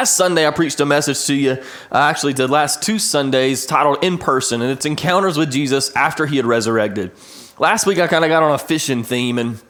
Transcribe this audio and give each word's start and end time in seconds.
Last 0.00 0.16
Sunday, 0.16 0.46
I 0.46 0.50
preached 0.50 0.80
a 0.80 0.86
message 0.86 1.26
to 1.26 1.34
you. 1.34 1.62
I 1.92 2.08
actually 2.08 2.32
did 2.32 2.48
last 2.48 2.82
two 2.82 2.98
Sundays 2.98 3.66
titled 3.66 4.02
In 4.02 4.16
Person, 4.16 4.62
and 4.62 4.70
it's 4.70 4.86
Encounters 4.86 5.36
with 5.36 5.52
Jesus 5.52 5.94
after 5.94 6.24
he 6.24 6.38
had 6.38 6.46
resurrected. 6.46 7.12
Last 7.58 7.84
week, 7.84 7.98
I 7.98 8.06
kind 8.06 8.24
of 8.24 8.30
got 8.30 8.42
on 8.42 8.52
a 8.52 8.56
fishing 8.56 9.04
theme, 9.04 9.36
and 9.36 9.60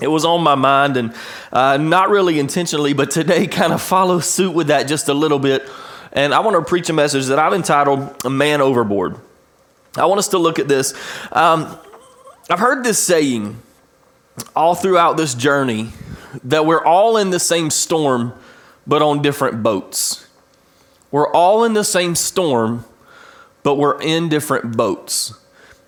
it 0.00 0.08
was 0.08 0.24
on 0.24 0.42
my 0.42 0.56
mind, 0.56 0.96
and 0.96 1.14
uh, 1.52 1.76
not 1.76 2.10
really 2.10 2.40
intentionally, 2.40 2.94
but 2.94 3.12
today 3.12 3.46
kind 3.46 3.72
of 3.72 3.80
follows 3.80 4.26
suit 4.28 4.56
with 4.56 4.66
that 4.66 4.88
just 4.88 5.08
a 5.08 5.14
little 5.14 5.38
bit. 5.38 5.70
And 6.10 6.34
I 6.34 6.40
want 6.40 6.56
to 6.56 6.68
preach 6.68 6.90
a 6.90 6.92
message 6.92 7.26
that 7.26 7.38
I've 7.38 7.52
entitled 7.52 8.24
A 8.24 8.28
Man 8.28 8.60
Overboard. 8.60 9.14
I 9.96 10.06
want 10.06 10.18
us 10.18 10.26
to 10.30 10.38
look 10.38 10.58
at 10.58 10.66
this. 10.66 10.94
Um, 11.30 11.78
I've 12.50 12.58
heard 12.58 12.82
this 12.82 12.98
saying 12.98 13.62
all 14.56 14.74
throughout 14.74 15.16
this 15.16 15.32
journey 15.32 15.90
that 16.42 16.66
we're 16.66 16.84
all 16.84 17.18
in 17.18 17.30
the 17.30 17.38
same 17.38 17.70
storm 17.70 18.32
but 18.86 19.02
on 19.02 19.22
different 19.22 19.62
boats. 19.62 20.26
We're 21.10 21.30
all 21.30 21.64
in 21.64 21.72
the 21.72 21.84
same 21.84 22.14
storm, 22.14 22.84
but 23.62 23.76
we're 23.76 24.00
in 24.00 24.28
different 24.28 24.76
boats. 24.76 25.32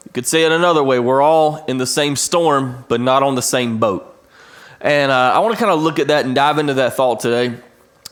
You 0.05 0.13
could 0.13 0.27
say 0.27 0.45
it 0.45 0.53
another 0.53 0.83
way 0.83 0.99
we're 0.99 1.21
all 1.21 1.65
in 1.67 1.79
the 1.79 1.87
same 1.87 2.17
storm, 2.17 2.85
but 2.89 3.01
not 3.01 3.23
on 3.23 3.35
the 3.35 3.43
same 3.43 3.79
boat. 3.79 4.05
And 4.81 5.11
uh, 5.11 5.33
I 5.35 5.39
want 5.41 5.55
to 5.55 5.59
kind 5.59 5.73
of 5.73 5.83
look 5.83 5.99
at 5.99 6.09
that 6.09 6.25
and 6.25 6.35
dive 6.35 6.59
into 6.59 6.75
that 6.75 6.95
thought 6.95 7.21
today. 7.21 7.57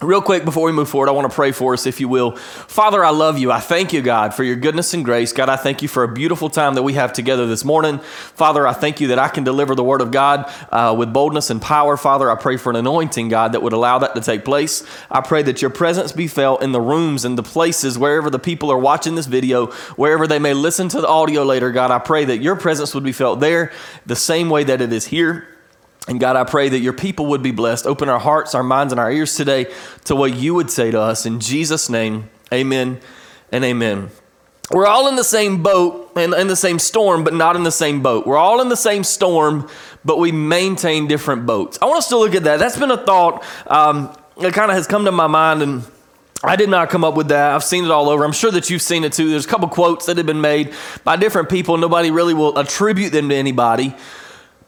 Real 0.03 0.21
quick 0.21 0.45
before 0.45 0.67
we 0.67 0.73
move 0.73 0.91
forward, 0.91 1.09
I 1.09 1.13
want 1.13 1.31
to 1.31 1.35
pray 1.35 1.53
for 1.53 1.73
us, 1.73 1.87
if 1.87 2.01
you 2.01 2.09
will. 2.09 2.33
Father, 2.37 3.03
I 3.03 3.09
love 3.09 3.39
you. 3.39 3.51
I 3.51 3.61
thank 3.61 3.95
you, 3.95 4.03
God, 4.03 4.35
for 4.35 4.45
your 4.45 4.55
goodness 4.55 4.93
and 4.93 5.03
grace. 5.03 5.33
God, 5.33 5.49
I 5.49 5.57
thank 5.57 5.81
you 5.81 5.89
for 5.89 6.03
a 6.03 6.09
beautiful 6.13 6.51
time 6.51 6.75
that 6.75 6.83
we 6.83 6.93
have 6.93 7.15
together 7.15 7.47
this 7.47 7.65
morning. 7.65 8.01
Father, 8.01 8.67
I 8.67 8.75
thank 8.75 9.01
you 9.01 9.09
that 9.09 9.19
I 9.19 9.29
can 9.29 9.43
deliver 9.43 9.75
the 9.75 9.83
word 9.83 10.03
of 10.03 10.11
God 10.11 10.53
uh, 10.71 10.95
with 10.97 11.15
boldness 11.15 11.49
and 11.49 11.63
power. 11.63 11.97
Father, 11.97 12.31
I 12.31 12.35
pray 12.35 12.59
for 12.59 12.69
an 12.69 12.77
anointing, 12.77 13.31
God, 13.31 13.53
that 13.53 13.63
would 13.63 13.73
allow 13.73 13.99
that 14.01 14.15
to 14.15 14.21
take 14.21 14.45
place. 14.45 14.85
I 15.11 15.23
pray 15.23 15.43
that 15.45 15.63
your 15.63 15.71
presence 15.71 16.13
be 16.13 16.29
felt 16.29 16.63
in 16.63 16.73
the 16.73 16.81
rooms 16.81 17.25
and 17.25 17.39
the 17.39 17.43
places 17.43 17.99
wherever 17.99 18.29
the 18.29 18.39
people 18.39 18.71
are 18.71 18.79
watching 18.79 19.15
this 19.15 19.27
video, 19.27 19.69
wherever 19.97 20.27
they 20.27 20.39
may 20.39 20.53
listen 20.53 20.91
to 20.91 21.01
the 21.01 21.09
audio 21.09 21.43
later. 21.43 21.73
God, 21.73 21.91
I 21.91 22.01
pray 22.01 22.27
that 22.27 22.43
your 22.43 22.57
presence 22.57 22.95
would 22.95 23.05
be 23.05 23.13
felt 23.13 23.41
there 23.41 23.73
the 24.05 24.15
same 24.15 24.51
way 24.51 24.63
that 24.65 24.83
it 24.83 24.93
is 24.93 25.07
here. 25.07 25.49
And 26.09 26.21
God, 26.21 26.37
I 26.37 26.45
pray 26.45 26.69
that 26.69 26.79
your 26.79 26.93
people 26.93 27.27
would 27.27 27.43
be 27.43 27.51
blessed. 27.51 27.87
Open 27.87 28.09
our 28.09 28.21
hearts, 28.21 28.55
our 28.55 28.63
minds, 28.63 28.93
and 28.93 29.01
our 29.01 29.11
ears 29.11 29.35
today 29.35 29.73
to 30.05 30.15
what 30.15 30.35
you 30.35 30.55
would 30.55 30.71
say 30.71 30.91
to 30.91 31.01
us. 31.01 31.27
In 31.27 31.41
Jesus' 31.41 31.89
name, 31.89 32.31
amen 32.53 33.01
and 33.51 33.65
amen. 33.65 34.11
We're 34.71 34.87
all 34.87 35.09
in 35.09 35.15
the 35.17 35.25
same 35.25 35.63
boat 35.63 36.13
and 36.17 36.35
in 36.35 36.49
the 36.49 36.57
same 36.57 36.79
storm, 36.79 37.23
but 37.23 37.35
not 37.35 37.55
in 37.55 37.63
the 37.63 37.71
same 37.71 38.03
boat. 38.03 38.27
We're 38.27 38.37
all 38.37 38.61
in 38.61 38.69
the 38.69 38.77
same 38.77 39.05
storm, 39.05 39.69
but 40.05 40.19
we 40.19 40.33
maintain 40.33 41.07
different 41.07 41.47
boats. 41.47 41.79
I 41.81 41.87
want 41.87 41.99
us 41.99 42.09
to 42.09 42.17
look 42.17 42.35
at 42.35 42.45
that. 42.45 42.59
That's 42.59 42.77
been 42.77 42.91
a 42.91 42.97
thought 42.97 43.45
um, 43.69 44.17
that 44.41 44.53
kind 44.55 44.71
of 44.71 44.77
has 44.77 44.89
come 44.89 45.05
to 45.05 45.13
my 45.13 45.29
mind, 45.29 45.63
and 45.63 45.85
I 46.43 46.57
did 46.57 46.69
not 46.69 46.91
come 46.91 47.05
up 47.05 47.15
with 47.15 47.29
that. 47.29 47.55
I've 47.55 47.63
seen 47.63 47.85
it 47.85 47.91
all 47.93 48.09
over. 48.09 48.25
I'm 48.25 48.33
sure 48.33 48.51
that 48.51 48.69
you've 48.69 48.83
seen 48.83 49.05
it 49.05 49.13
too. 49.13 49.31
There's 49.31 49.47
a 49.47 49.49
couple 49.49 49.69
quotes 49.69 50.07
that 50.07 50.17
have 50.17 50.27
been 50.27 50.41
made 50.41 50.75
by 51.05 51.17
different 51.17 51.49
people. 51.49 51.77
Nobody 51.77 52.11
really 52.11 52.35
will 52.35 52.59
attribute 52.59 53.13
them 53.13 53.29
to 53.29 53.37
anybody. 53.37 53.95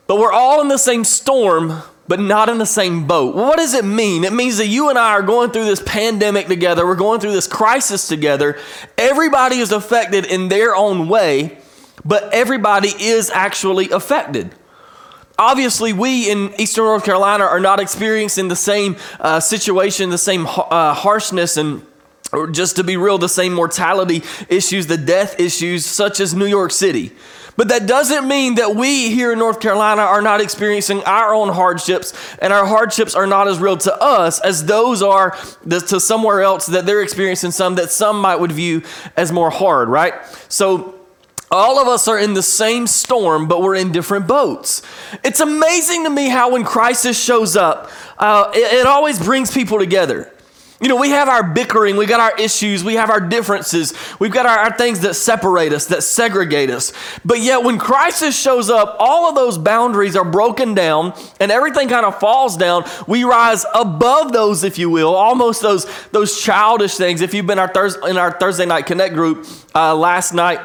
But 0.09 0.19
we're 0.19 0.33
all 0.33 0.63
in 0.63 0.69
the 0.69 0.79
same 0.79 1.05
storm, 1.05 1.83
but 2.09 2.19
not 2.19 2.49
in 2.49 2.57
the 2.57 2.67
same 2.67 3.07
boat. 3.07 3.37
What 3.37 3.59
does 3.59 3.75
it 3.75 3.85
mean? 3.85 4.25
It 4.25 4.33
means 4.33 4.57
that 4.57 4.67
you 4.67 4.89
and 4.89 4.99
I 4.99 5.11
are 5.13 5.23
going 5.23 5.51
through 5.51 5.67
this 5.67 5.83
pandemic 5.85 6.47
together. 6.47 6.87
We're 6.87 6.97
going 6.97 7.21
through 7.21 7.33
this 7.33 7.47
crisis 7.47 8.09
together. 8.09 8.59
Everybody 8.97 9.59
is 9.59 9.71
affected 9.71 10.25
in 10.25 10.49
their 10.49 10.75
own 10.75 11.09
way, 11.09 11.59
but 12.07 12.33
everybody 12.33 12.89
is 12.99 13.29
actually 13.29 13.91
affected. 13.91 14.55
Obviously, 15.39 15.93
we 15.93 16.31
in 16.31 16.59
Eastern 16.59 16.85
North 16.85 17.05
Carolina 17.05 17.45
are 17.45 17.61
not 17.61 17.79
experiencing 17.79 18.49
the 18.49 18.57
same 18.57 18.97
uh, 19.21 19.41
situation, 19.41 20.09
the 20.09 20.17
same 20.17 20.47
uh, 20.47 20.95
harshness 20.95 21.59
and 21.59 21.85
or 22.33 22.47
just 22.47 22.77
to 22.77 22.85
be 22.85 22.97
real, 22.97 23.17
the 23.17 23.29
same 23.29 23.55
mortality 23.55 24.23
issues, 24.49 24.87
the 24.87 24.99
death 24.99 25.41
issues, 25.41 25.87
such 25.87 26.21
as 26.21 26.35
New 26.35 26.47
York 26.47 26.73
City. 26.73 27.13
But 27.59 27.71
that 27.71 27.89
doesn't 27.89 28.29
mean 28.29 28.55
that 28.55 28.77
we 28.77 29.11
here 29.11 29.33
in 29.33 29.41
North 29.41 29.59
Carolina 29.59 30.03
are 30.03 30.23
not 30.23 30.41
experiencing 30.41 31.03
our 31.03 31.35
own 31.35 31.49
hardships, 31.49 32.15
and 32.41 32.53
our 32.53 32.65
hardships 32.65 33.17
are 33.17 33.27
not 33.27 33.49
as 33.49 33.59
real 33.59 33.77
to 33.79 34.01
us 34.01 34.39
as 34.41 34.67
those 34.67 35.03
are 35.03 35.37
to 35.69 35.99
somewhere 35.99 36.41
else 36.41 36.67
that 36.67 36.87
they're 36.87 37.03
experiencing 37.03 37.51
some 37.51 37.75
that 37.75 37.91
some 37.91 38.21
might 38.21 38.37
would 38.37 38.53
view 38.53 38.85
as 39.17 39.33
more 39.33 39.51
hard, 39.51 39.89
right? 39.89 40.15
So 40.49 40.95
all 41.51 41.81
of 41.81 41.89
us 41.89 42.07
are 42.07 42.17
in 42.17 42.35
the 42.35 42.45
same 42.45 42.87
storm, 42.87 43.49
but 43.49 43.61
we're 43.61 43.75
in 43.75 43.91
different 43.91 44.29
boats. 44.29 44.83
It's 45.25 45.41
amazing 45.41 46.05
to 46.05 46.11
me 46.11 46.29
how 46.29 46.53
when 46.53 46.63
crisis 46.63 47.21
shows 47.21 47.57
up, 47.57 47.91
uh, 48.19 48.53
it, 48.55 48.73
it 48.73 48.87
always 48.87 49.19
brings 49.19 49.51
people 49.53 49.81
together. 49.81 50.33
You 50.81 50.87
know, 50.87 50.97
we 50.97 51.11
have 51.11 51.29
our 51.29 51.43
bickering, 51.43 51.97
we 51.97 52.07
got 52.07 52.21
our 52.21 52.39
issues, 52.39 52.85
we 52.85 52.95
have 52.95 53.11
our 53.11 53.21
differences, 53.21 53.95
we've 54.21 54.31
got 54.31 54.47
our, 54.47 54.59
our, 54.59 54.77
things 54.79 55.01
that 55.01 55.15
separate 55.15 55.73
us, 55.73 55.87
that 55.87 56.05
segregate 56.05 56.71
us. 56.71 56.93
But 57.25 57.41
yet, 57.41 57.65
when 57.65 57.79
crisis 57.79 58.41
shows 58.41 58.71
up, 58.71 58.97
all 59.01 59.29
of 59.29 59.35
those 59.35 59.59
boundaries 59.59 60.15
are 60.15 60.25
broken 60.25 60.75
down 60.75 61.15
and 61.41 61.51
everything 61.51 61.89
kind 61.89 62.07
of 62.07 62.21
falls 62.21 62.57
down. 62.57 62.85
We 63.09 63.25
rise 63.25 63.67
above 63.75 64.33
those, 64.33 64.63
if 64.63 64.79
you 64.79 64.89
will, 64.89 65.17
almost 65.17 65.63
those, 65.63 65.85
those 66.11 66.41
childish 66.41 66.95
things. 66.97 67.23
If 67.23 67.35
you've 67.35 67.47
been 67.47 67.59
our 67.59 67.73
Thurs- 67.73 67.97
in 68.09 68.17
our 68.17 68.31
Thursday 68.31 68.67
night 68.67 68.87
connect 68.87 69.15
group 69.15 69.49
uh, 69.75 69.97
last 69.97 70.33
night, 70.33 70.61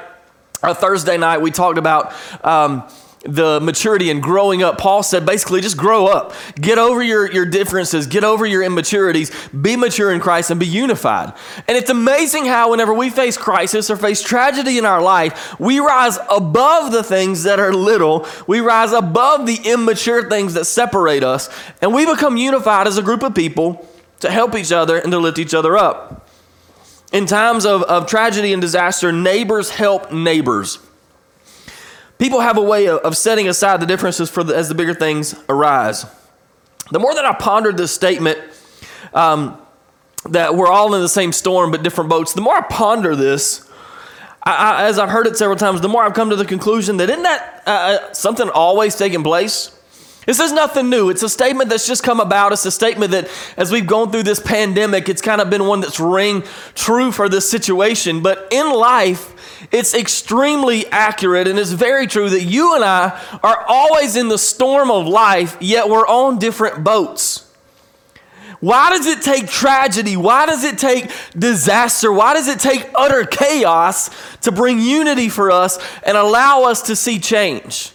or 0.61 0.73
Thursday 0.73 1.17
night, 1.17 1.41
we 1.41 1.51
talked 1.51 1.77
about. 1.77 2.13
Um, 2.45 2.87
the 3.23 3.59
maturity 3.61 4.09
and 4.11 4.21
growing 4.21 4.63
up, 4.63 4.77
Paul 4.77 5.01
said 5.01 5.25
basically 5.25 5.61
just 5.61 5.77
grow 5.77 6.07
up. 6.07 6.33
Get 6.55 6.77
over 6.77 7.01
your, 7.01 7.31
your 7.31 7.45
differences, 7.45 8.05
get 8.05 8.23
over 8.23 8.45
your 8.45 8.63
immaturities, 8.63 9.31
be 9.49 9.75
mature 9.75 10.11
in 10.11 10.19
Christ, 10.19 10.51
and 10.51 10.59
be 10.59 10.67
unified. 10.67 11.33
And 11.67 11.77
it's 11.77 11.89
amazing 11.89 12.45
how, 12.45 12.71
whenever 12.71 12.93
we 12.93 13.09
face 13.09 13.37
crisis 13.37 13.89
or 13.89 13.95
face 13.95 14.21
tragedy 14.21 14.77
in 14.77 14.85
our 14.85 15.01
life, 15.01 15.57
we 15.59 15.79
rise 15.79 16.17
above 16.29 16.91
the 16.91 17.03
things 17.03 17.43
that 17.43 17.59
are 17.59 17.73
little, 17.73 18.27
we 18.45 18.59
rise 18.59 18.91
above 18.91 19.45
the 19.45 19.59
immature 19.63 20.29
things 20.29 20.53
that 20.55 20.65
separate 20.65 21.23
us, 21.23 21.49
and 21.81 21.93
we 21.93 22.05
become 22.05 22.35
unified 22.35 22.87
as 22.87 22.97
a 22.97 23.01
group 23.01 23.23
of 23.23 23.33
people 23.33 23.87
to 24.19 24.29
help 24.29 24.55
each 24.55 24.71
other 24.71 24.97
and 24.97 25.11
to 25.11 25.17
lift 25.19 25.39
each 25.39 25.53
other 25.53 25.77
up. 25.77 26.27
In 27.13 27.25
times 27.25 27.65
of, 27.65 27.83
of 27.83 28.07
tragedy 28.07 28.51
and 28.51 28.61
disaster, 28.61 29.11
neighbors 29.11 29.69
help 29.69 30.11
neighbors. 30.11 30.79
People 32.23 32.39
have 32.39 32.55
a 32.55 32.61
way 32.61 32.87
of, 32.87 33.17
setting 33.17 33.49
aside 33.49 33.81
the 33.81 33.85
differences 33.85 34.29
for 34.29 34.45
the, 34.45 34.55
as 34.55 34.69
the 34.69 34.75
bigger 34.75 34.93
things 34.93 35.35
arise. 35.49 36.05
The 36.89 36.97
more 36.97 37.13
that 37.13 37.25
I 37.25 37.33
pondered 37.33 37.75
this 37.75 37.93
statement, 37.93 38.39
um, 39.13 39.57
that 40.29 40.55
we're 40.55 40.69
all 40.69 40.95
in 40.95 41.01
the 41.01 41.09
same 41.09 41.33
storm 41.33 41.71
but 41.71 41.83
different 41.83 42.09
boats, 42.09 42.31
the 42.31 42.39
more 42.39 42.55
I 42.55 42.61
ponder 42.61 43.13
this, 43.13 43.69
I, 44.41 44.53
I, 44.53 44.83
as 44.85 44.99
I've 44.99 45.09
heard 45.09 45.27
it 45.27 45.35
several 45.35 45.57
times, 45.57 45.81
the 45.81 45.89
more 45.89 46.01
I've 46.01 46.13
come 46.13 46.29
to 46.29 46.37
the 46.37 46.45
conclusion 46.45 46.95
that 46.95 47.09
isn't 47.09 47.23
that 47.23 47.63
uh, 47.67 47.69
uh, 47.69 48.13
something 48.13 48.47
always 48.47 48.95
taking 48.95 49.21
place? 49.21 49.77
This 50.25 50.39
is 50.39 50.53
nothing 50.53 50.89
new. 50.89 51.09
It's 51.09 51.23
a 51.23 51.29
statement 51.29 51.69
that's 51.69 51.85
just 51.85 52.03
come 52.03 52.19
about. 52.19 52.53
It's 52.53 52.65
a 52.65 52.71
statement 52.71 53.11
that 53.11 53.29
as 53.57 53.71
we've 53.71 53.85
gone 53.85 54.11
through 54.11 54.23
this 54.23 54.39
pandemic, 54.39 55.09
it's 55.09 55.21
kind 55.21 55.41
of 55.41 55.49
been 55.49 55.65
one 55.65 55.81
that's 55.81 55.99
ring 55.99 56.43
true 56.75 57.11
for 57.11 57.27
this 57.27 57.49
situation. 57.49 58.21
But 58.21 58.47
in 58.51 58.71
life, 58.71 59.67
it's 59.71 59.93
extremely 59.93 60.87
accurate 60.87 61.47
and 61.47 61.59
it's 61.59 61.71
very 61.71 62.07
true 62.07 62.29
that 62.29 62.43
you 62.43 62.75
and 62.75 62.83
I 62.83 63.21
are 63.43 63.65
always 63.67 64.15
in 64.15 64.29
the 64.29 64.37
storm 64.37 64.91
of 64.91 65.07
life, 65.07 65.57
yet 65.59 65.89
we're 65.89 66.07
on 66.07 66.39
different 66.39 66.83
boats. 66.83 67.49
Why 68.63 68.91
does 68.91 69.07
it 69.07 69.21
take 69.21 69.47
tragedy? 69.47 70.15
Why 70.15 70.45
does 70.45 70.63
it 70.63 70.77
take 70.77 71.11
disaster? 71.37 72.13
Why 72.13 72.33
does 72.33 72.47
it 72.47 72.61
take 72.61 72.89
utter 72.95 73.25
chaos 73.25 74.09
to 74.41 74.53
bring 74.53 74.79
unity 74.79 75.27
for 75.27 75.51
us 75.51 75.77
and 76.01 76.15
allow 76.15 76.63
us 76.63 76.83
to 76.83 76.95
see 76.95 77.19
change? 77.19 77.91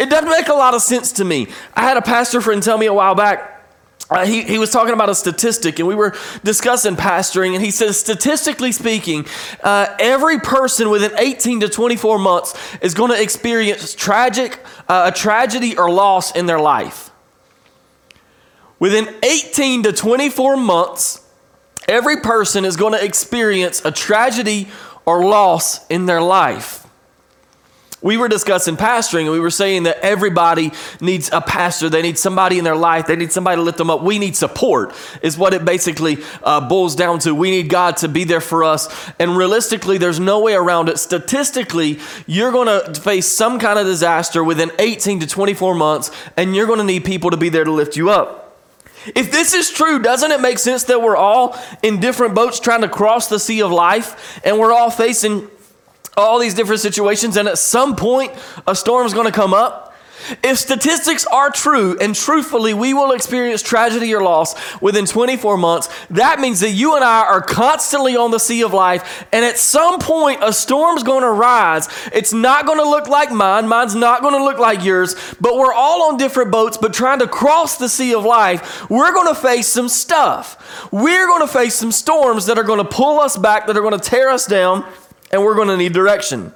It 0.00 0.10
doesn't 0.10 0.30
make 0.30 0.48
a 0.48 0.54
lot 0.54 0.74
of 0.74 0.82
sense 0.82 1.12
to 1.12 1.24
me. 1.24 1.46
I 1.74 1.82
had 1.82 1.96
a 1.96 2.02
pastor 2.02 2.40
friend 2.40 2.60
tell 2.62 2.78
me 2.78 2.86
a 2.86 2.94
while 2.94 3.14
back 3.14 3.60
uh, 4.10 4.26
he, 4.26 4.42
he 4.42 4.58
was 4.58 4.70
talking 4.70 4.92
about 4.92 5.08
a 5.08 5.14
statistic, 5.14 5.78
and 5.78 5.86
we 5.86 5.94
were 5.94 6.16
discussing 6.42 6.96
pastoring, 6.96 7.54
and 7.54 7.64
he 7.64 7.70
says, 7.70 7.98
statistically 7.98 8.72
speaking, 8.72 9.24
uh, 9.62 9.86
every 10.00 10.40
person 10.40 10.90
within 10.90 11.12
18 11.16 11.60
to 11.60 11.68
24 11.68 12.18
months 12.18 12.58
is 12.82 12.92
going 12.92 13.12
to 13.12 13.22
experience 13.22 13.94
tragic, 13.94 14.58
uh, 14.88 15.12
a 15.14 15.16
tragedy 15.16 15.78
or 15.78 15.88
loss 15.88 16.34
in 16.34 16.46
their 16.46 16.58
life. 16.58 17.10
Within 18.80 19.14
18 19.22 19.84
to 19.84 19.92
24 19.92 20.56
months, 20.56 21.24
every 21.86 22.16
person 22.16 22.64
is 22.64 22.76
going 22.76 22.94
to 22.94 23.04
experience 23.04 23.84
a 23.84 23.92
tragedy 23.92 24.68
or 25.06 25.24
loss 25.24 25.86
in 25.86 26.06
their 26.06 26.20
life. 26.20 26.79
We 28.02 28.16
were 28.16 28.28
discussing 28.28 28.76
pastoring 28.76 29.22
and 29.22 29.32
we 29.32 29.40
were 29.40 29.50
saying 29.50 29.82
that 29.82 29.98
everybody 29.98 30.72
needs 31.02 31.28
a 31.32 31.42
pastor. 31.42 31.90
They 31.90 32.00
need 32.00 32.18
somebody 32.18 32.58
in 32.58 32.64
their 32.64 32.76
life. 32.76 33.06
They 33.06 33.16
need 33.16 33.30
somebody 33.30 33.56
to 33.56 33.62
lift 33.62 33.76
them 33.76 33.90
up. 33.90 34.02
We 34.02 34.18
need 34.18 34.36
support, 34.36 34.94
is 35.22 35.36
what 35.36 35.52
it 35.52 35.66
basically 35.66 36.18
uh, 36.42 36.66
boils 36.66 36.96
down 36.96 37.18
to. 37.20 37.34
We 37.34 37.50
need 37.50 37.68
God 37.68 37.98
to 37.98 38.08
be 38.08 38.24
there 38.24 38.40
for 38.40 38.64
us. 38.64 38.88
And 39.18 39.36
realistically, 39.36 39.98
there's 39.98 40.18
no 40.18 40.40
way 40.40 40.54
around 40.54 40.88
it. 40.88 40.98
Statistically, 40.98 41.98
you're 42.26 42.52
going 42.52 42.68
to 42.68 42.98
face 42.98 43.26
some 43.26 43.58
kind 43.58 43.78
of 43.78 43.84
disaster 43.84 44.42
within 44.42 44.70
18 44.78 45.20
to 45.20 45.26
24 45.26 45.74
months, 45.74 46.10
and 46.38 46.56
you're 46.56 46.66
going 46.66 46.78
to 46.78 46.84
need 46.84 47.04
people 47.04 47.30
to 47.30 47.36
be 47.36 47.50
there 47.50 47.64
to 47.64 47.72
lift 47.72 47.96
you 47.96 48.08
up. 48.08 48.56
If 49.14 49.32
this 49.32 49.54
is 49.54 49.70
true, 49.70 49.98
doesn't 49.98 50.30
it 50.30 50.40
make 50.40 50.58
sense 50.58 50.84
that 50.84 51.00
we're 51.00 51.16
all 51.16 51.58
in 51.82 52.00
different 52.00 52.34
boats 52.34 52.60
trying 52.60 52.82
to 52.82 52.88
cross 52.88 53.28
the 53.28 53.38
sea 53.38 53.62
of 53.62 53.70
life 53.70 54.40
and 54.44 54.58
we're 54.58 54.72
all 54.72 54.90
facing 54.90 55.48
all 56.20 56.38
these 56.38 56.54
different 56.54 56.80
situations, 56.80 57.36
and 57.36 57.48
at 57.48 57.58
some 57.58 57.96
point, 57.96 58.32
a 58.66 58.74
storm 58.74 59.06
is 59.06 59.14
going 59.14 59.26
to 59.26 59.32
come 59.32 59.54
up. 59.54 59.90
If 60.44 60.58
statistics 60.58 61.26
are 61.26 61.50
true, 61.50 61.96
and 61.98 62.14
truthfully, 62.14 62.74
we 62.74 62.94
will 62.94 63.12
experience 63.12 63.62
tragedy 63.62 64.14
or 64.14 64.22
loss 64.22 64.54
within 64.80 65.06
24 65.06 65.56
months, 65.56 65.88
that 66.10 66.40
means 66.40 66.60
that 66.60 66.70
you 66.70 66.94
and 66.94 67.04
I 67.04 67.22
are 67.22 67.40
constantly 67.40 68.16
on 68.16 68.30
the 68.30 68.38
sea 68.38 68.62
of 68.62 68.72
life, 68.72 69.26
and 69.32 69.44
at 69.44 69.58
some 69.58 69.98
point, 69.98 70.42
a 70.42 70.52
storm's 70.52 71.02
to 71.22 71.30
rise. 71.30 71.88
It's 72.12 72.32
not 72.32 72.66
to 72.78 72.84
look 72.84 73.08
like 73.08 73.32
mine, 73.32 73.68
mine's 73.68 73.94
not 73.94 74.22
to 74.34 74.44
look 74.44 74.58
like 74.58 74.84
yours, 74.84 75.14
but 75.40 75.56
we're 75.56 75.72
all 75.72 76.10
on 76.10 76.16
different 76.16 76.50
boats, 76.50 76.76
but 76.76 76.92
trying 76.92 77.20
to 77.20 77.26
cross 77.26 77.78
the 77.78 77.88
sea 77.88 78.14
of 78.14 78.24
life, 78.24 78.88
we're 78.90 79.12
to 79.26 79.34
face 79.34 79.66
some 79.66 79.88
stuff. 79.88 80.88
We're 80.92 81.26
to 81.40 81.48
face 81.48 81.74
some 81.74 81.92
storms 81.92 82.46
that 82.46 82.58
are 82.58 82.64
to 82.78 82.84
pull 82.84 83.20
us 83.20 83.36
back, 83.36 83.66
that 83.66 83.76
are 83.76 83.82
to 83.98 84.10
tear 84.10 84.28
us 84.30 84.46
down 84.46 84.84
and 85.30 85.42
we're 85.44 85.54
going 85.54 85.68
to 85.68 85.76
need 85.76 85.92
direction. 85.92 86.54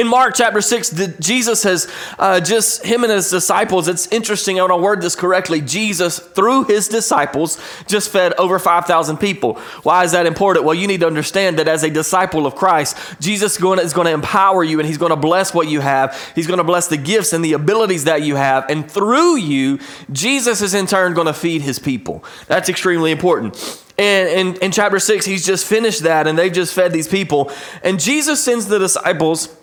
In 0.00 0.08
Mark 0.08 0.34
chapter 0.34 0.62
6, 0.62 0.88
the, 0.88 1.08
Jesus 1.20 1.62
has 1.64 1.86
uh, 2.18 2.40
just, 2.40 2.82
him 2.82 3.04
and 3.04 3.12
his 3.12 3.28
disciples, 3.28 3.86
it's 3.86 4.06
interesting, 4.06 4.58
I 4.58 4.62
want 4.62 4.72
to 4.72 4.76
word 4.78 5.02
this 5.02 5.14
correctly. 5.14 5.60
Jesus, 5.60 6.18
through 6.18 6.64
his 6.64 6.88
disciples, 6.88 7.60
just 7.86 8.08
fed 8.08 8.32
over 8.38 8.58
5,000 8.58 9.18
people. 9.18 9.58
Why 9.82 10.04
is 10.04 10.12
that 10.12 10.24
important? 10.24 10.64
Well, 10.64 10.74
you 10.74 10.86
need 10.86 11.00
to 11.00 11.06
understand 11.06 11.58
that 11.58 11.68
as 11.68 11.82
a 11.82 11.90
disciple 11.90 12.46
of 12.46 12.54
Christ, 12.54 12.96
Jesus 13.20 13.56
is 13.56 13.58
going, 13.58 13.78
is 13.78 13.92
going 13.92 14.06
to 14.06 14.12
empower 14.14 14.64
you 14.64 14.80
and 14.80 14.88
he's 14.88 14.96
going 14.96 15.10
to 15.10 15.16
bless 15.16 15.52
what 15.52 15.68
you 15.68 15.80
have. 15.80 16.18
He's 16.34 16.46
going 16.46 16.56
to 16.56 16.64
bless 16.64 16.88
the 16.88 16.96
gifts 16.96 17.34
and 17.34 17.44
the 17.44 17.52
abilities 17.52 18.04
that 18.04 18.22
you 18.22 18.36
have. 18.36 18.70
And 18.70 18.90
through 18.90 19.36
you, 19.36 19.80
Jesus 20.10 20.62
is 20.62 20.72
in 20.72 20.86
turn 20.86 21.12
going 21.12 21.26
to 21.26 21.34
feed 21.34 21.60
his 21.60 21.78
people. 21.78 22.24
That's 22.46 22.70
extremely 22.70 23.10
important. 23.10 23.84
And 23.98 24.56
in, 24.62 24.72
chapter 24.72 24.98
6, 24.98 25.26
he's 25.26 25.44
just 25.44 25.66
finished 25.66 26.04
that 26.04 26.26
and 26.26 26.38
they've 26.38 26.50
just 26.50 26.72
fed 26.72 26.90
these 26.90 27.06
people. 27.06 27.52
And 27.84 28.00
Jesus 28.00 28.42
sends 28.42 28.64
the 28.64 28.78
disciples 28.78 29.54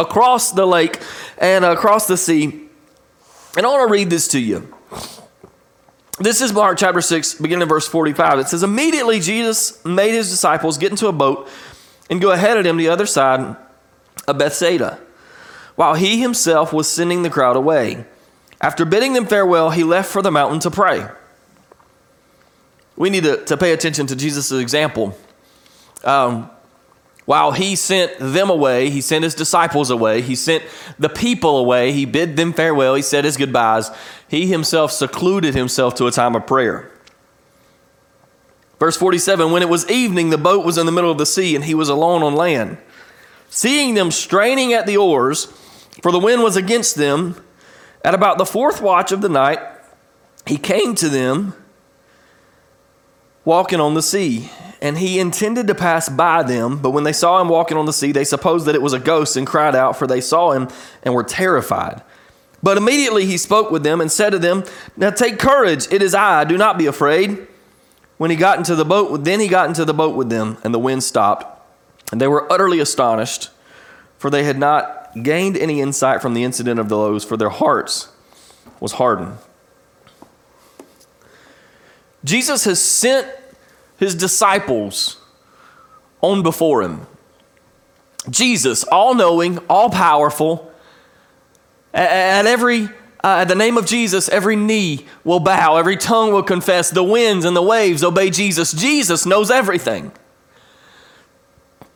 across 0.00 0.52
the 0.52 0.66
lake 0.66 1.00
and 1.38 1.64
across 1.64 2.06
the 2.06 2.16
sea. 2.16 2.68
And 3.56 3.66
I 3.66 3.68
want 3.68 3.88
to 3.88 3.92
read 3.92 4.10
this 4.10 4.28
to 4.28 4.38
you. 4.38 4.72
This 6.18 6.40
is 6.40 6.52
Mark 6.52 6.78
chapter 6.78 7.00
6, 7.00 7.34
beginning 7.34 7.62
in 7.62 7.68
verse 7.68 7.88
45. 7.88 8.40
It 8.40 8.48
says, 8.48 8.62
Immediately 8.62 9.20
Jesus 9.20 9.82
made 9.84 10.12
his 10.12 10.30
disciples 10.30 10.76
get 10.78 10.90
into 10.90 11.06
a 11.06 11.12
boat 11.12 11.48
and 12.10 12.20
go 12.20 12.30
ahead 12.30 12.56
of 12.56 12.66
him 12.66 12.76
to 12.76 12.82
the 12.82 12.90
other 12.90 13.06
side 13.06 13.56
of 14.26 14.38
Bethsaida, 14.38 15.00
while 15.76 15.94
he 15.94 16.20
himself 16.20 16.72
was 16.72 16.88
sending 16.88 17.22
the 17.22 17.30
crowd 17.30 17.56
away. 17.56 18.04
After 18.60 18.84
bidding 18.84 19.14
them 19.14 19.26
farewell, 19.26 19.70
he 19.70 19.84
left 19.84 20.10
for 20.10 20.20
the 20.20 20.30
mountain 20.30 20.60
to 20.60 20.70
pray 20.70 21.08
we 23.00 23.08
need 23.08 23.24
to, 23.24 23.42
to 23.46 23.56
pay 23.56 23.72
attention 23.72 24.06
to 24.08 24.14
Jesus' 24.14 24.52
example. 24.52 25.16
Um, 26.04 26.50
while 27.30 27.52
he 27.52 27.76
sent 27.76 28.12
them 28.18 28.50
away, 28.50 28.90
he 28.90 29.00
sent 29.00 29.22
his 29.22 29.36
disciples 29.36 29.88
away, 29.88 30.20
he 30.20 30.34
sent 30.34 30.64
the 30.98 31.08
people 31.08 31.58
away, 31.58 31.92
he 31.92 32.04
bid 32.04 32.36
them 32.36 32.52
farewell, 32.52 32.96
he 32.96 33.02
said 33.02 33.24
his 33.24 33.36
goodbyes, 33.36 33.88
he 34.26 34.48
himself 34.48 34.90
secluded 34.90 35.54
himself 35.54 35.94
to 35.94 36.08
a 36.08 36.10
time 36.10 36.34
of 36.34 36.44
prayer. 36.44 36.90
Verse 38.80 38.96
47 38.96 39.52
When 39.52 39.62
it 39.62 39.68
was 39.68 39.88
evening, 39.88 40.30
the 40.30 40.38
boat 40.38 40.66
was 40.66 40.76
in 40.76 40.86
the 40.86 40.90
middle 40.90 41.12
of 41.12 41.18
the 41.18 41.24
sea, 41.24 41.54
and 41.54 41.64
he 41.64 41.72
was 41.72 41.88
alone 41.88 42.24
on 42.24 42.34
land. 42.34 42.78
Seeing 43.48 43.94
them 43.94 44.10
straining 44.10 44.72
at 44.72 44.88
the 44.88 44.96
oars, 44.96 45.44
for 46.02 46.10
the 46.10 46.18
wind 46.18 46.42
was 46.42 46.56
against 46.56 46.96
them, 46.96 47.40
at 48.04 48.12
about 48.12 48.38
the 48.38 48.44
fourth 48.44 48.82
watch 48.82 49.12
of 49.12 49.20
the 49.20 49.28
night, 49.28 49.60
he 50.46 50.56
came 50.56 50.96
to 50.96 51.08
them 51.08 51.54
walking 53.44 53.78
on 53.78 53.94
the 53.94 54.02
sea. 54.02 54.50
And 54.82 54.98
he 54.98 55.20
intended 55.20 55.66
to 55.66 55.74
pass 55.74 56.08
by 56.08 56.42
them, 56.42 56.78
but 56.78 56.90
when 56.90 57.04
they 57.04 57.12
saw 57.12 57.40
him 57.40 57.48
walking 57.48 57.76
on 57.76 57.84
the 57.84 57.92
sea, 57.92 58.12
they 58.12 58.24
supposed 58.24 58.66
that 58.66 58.74
it 58.74 58.80
was 58.80 58.94
a 58.94 58.98
ghost 58.98 59.36
and 59.36 59.46
cried 59.46 59.76
out, 59.76 59.96
for 59.96 60.06
they 60.06 60.22
saw 60.22 60.52
him 60.52 60.68
and 61.02 61.14
were 61.14 61.22
terrified. 61.22 62.02
But 62.62 62.76
immediately 62.76 63.26
he 63.26 63.36
spoke 63.36 63.70
with 63.70 63.82
them 63.82 64.00
and 64.00 64.10
said 64.10 64.30
to 64.30 64.38
them, 64.38 64.64
Now 64.96 65.10
take 65.10 65.38
courage, 65.38 65.86
it 65.90 66.02
is 66.02 66.14
I, 66.14 66.44
do 66.44 66.56
not 66.56 66.78
be 66.78 66.86
afraid. 66.86 67.46
When 68.16 68.30
he 68.30 68.36
got 68.36 68.58
into 68.58 68.74
the 68.74 68.84
boat, 68.84 69.24
then 69.24 69.40
he 69.40 69.48
got 69.48 69.68
into 69.68 69.84
the 69.84 69.94
boat 69.94 70.14
with 70.14 70.28
them, 70.28 70.58
and 70.62 70.74
the 70.74 70.78
wind 70.78 71.02
stopped. 71.02 71.46
And 72.12 72.20
they 72.20 72.28
were 72.28 72.50
utterly 72.52 72.80
astonished, 72.80 73.50
for 74.18 74.30
they 74.30 74.44
had 74.44 74.58
not 74.58 75.22
gained 75.22 75.56
any 75.56 75.80
insight 75.80 76.20
from 76.20 76.34
the 76.34 76.44
incident 76.44 76.78
of 76.78 76.88
the 76.88 76.96
loaves, 76.96 77.24
for 77.24 77.36
their 77.36 77.48
hearts 77.48 78.08
was 78.78 78.92
hardened. 78.92 79.38
Jesus 82.24 82.64
has 82.64 82.82
sent 82.82 83.26
his 84.00 84.16
disciples 84.16 85.18
on 86.20 86.42
before 86.42 86.82
him. 86.82 87.06
Jesus, 88.28 88.82
all 88.84 89.14
knowing, 89.14 89.58
all 89.68 89.90
powerful, 89.90 90.72
at 91.94 92.46
every 92.46 92.88
uh, 93.22 93.40
at 93.42 93.48
the 93.48 93.54
name 93.54 93.76
of 93.76 93.84
Jesus, 93.84 94.30
every 94.30 94.56
knee 94.56 95.04
will 95.24 95.40
bow, 95.40 95.76
every 95.76 95.98
tongue 95.98 96.32
will 96.32 96.42
confess, 96.42 96.90
the 96.90 97.04
winds 97.04 97.44
and 97.44 97.54
the 97.54 97.62
waves 97.62 98.02
obey 98.02 98.30
Jesus. 98.30 98.72
Jesus 98.72 99.26
knows 99.26 99.50
everything. 99.50 100.10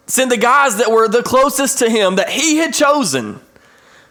Sent 0.07 0.29
the 0.29 0.37
guys 0.37 0.77
that 0.77 0.91
were 0.91 1.09
the 1.09 1.23
closest 1.23 1.79
to 1.79 1.89
him 1.89 2.17
that 2.17 2.29
he 2.29 2.59
had 2.59 2.75
chosen, 2.75 3.41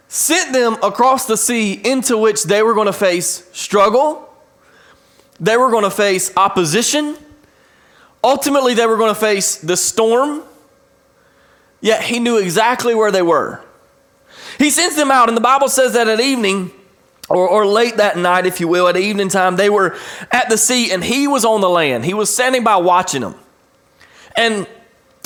sent 0.08 0.54
them 0.54 0.74
across 0.82 1.28
the 1.28 1.38
sea 1.38 1.74
into 1.74 2.18
which 2.18 2.46
they 2.46 2.64
were 2.64 2.74
going 2.74 2.88
to 2.88 2.94
face 2.94 3.48
struggle, 3.54 4.28
they 5.40 5.56
were 5.56 5.70
going 5.70 5.84
to 5.84 5.92
face 5.92 6.32
opposition. 6.36 7.16
Ultimately, 8.24 8.74
they 8.74 8.86
were 8.86 8.98
going 8.98 9.14
to 9.14 9.20
face 9.20 9.58
the 9.58 9.76
storm. 9.76 10.44
Yet 11.82 12.04
he 12.04 12.20
knew 12.20 12.38
exactly 12.38 12.96
where 12.96 13.12
they 13.12 13.22
were. 13.22 13.62
He 14.58 14.70
sends 14.70 14.96
them 14.96 15.12
out, 15.12 15.28
and 15.28 15.36
the 15.36 15.42
Bible 15.42 15.68
says 15.68 15.94
that 15.94 16.08
at 16.08 16.22
evening, 16.22 16.72
or, 17.30 17.48
or 17.48 17.66
late 17.66 17.98
that 17.98 18.18
night, 18.18 18.46
if 18.46 18.60
you 18.60 18.68
will, 18.68 18.88
at 18.88 18.98
evening 18.98 19.30
time, 19.30 19.56
they 19.56 19.70
were 19.70 19.98
at 20.32 20.50
the 20.50 20.58
sea 20.58 20.92
and 20.92 21.04
he 21.04 21.28
was 21.28 21.46
on 21.46 21.62
the 21.62 21.70
land. 21.70 22.06
He 22.06 22.14
was 22.14 22.34
standing 22.34 22.64
by 22.64 22.76
watching 22.78 23.22
them. 23.22 23.36
And 24.36 24.68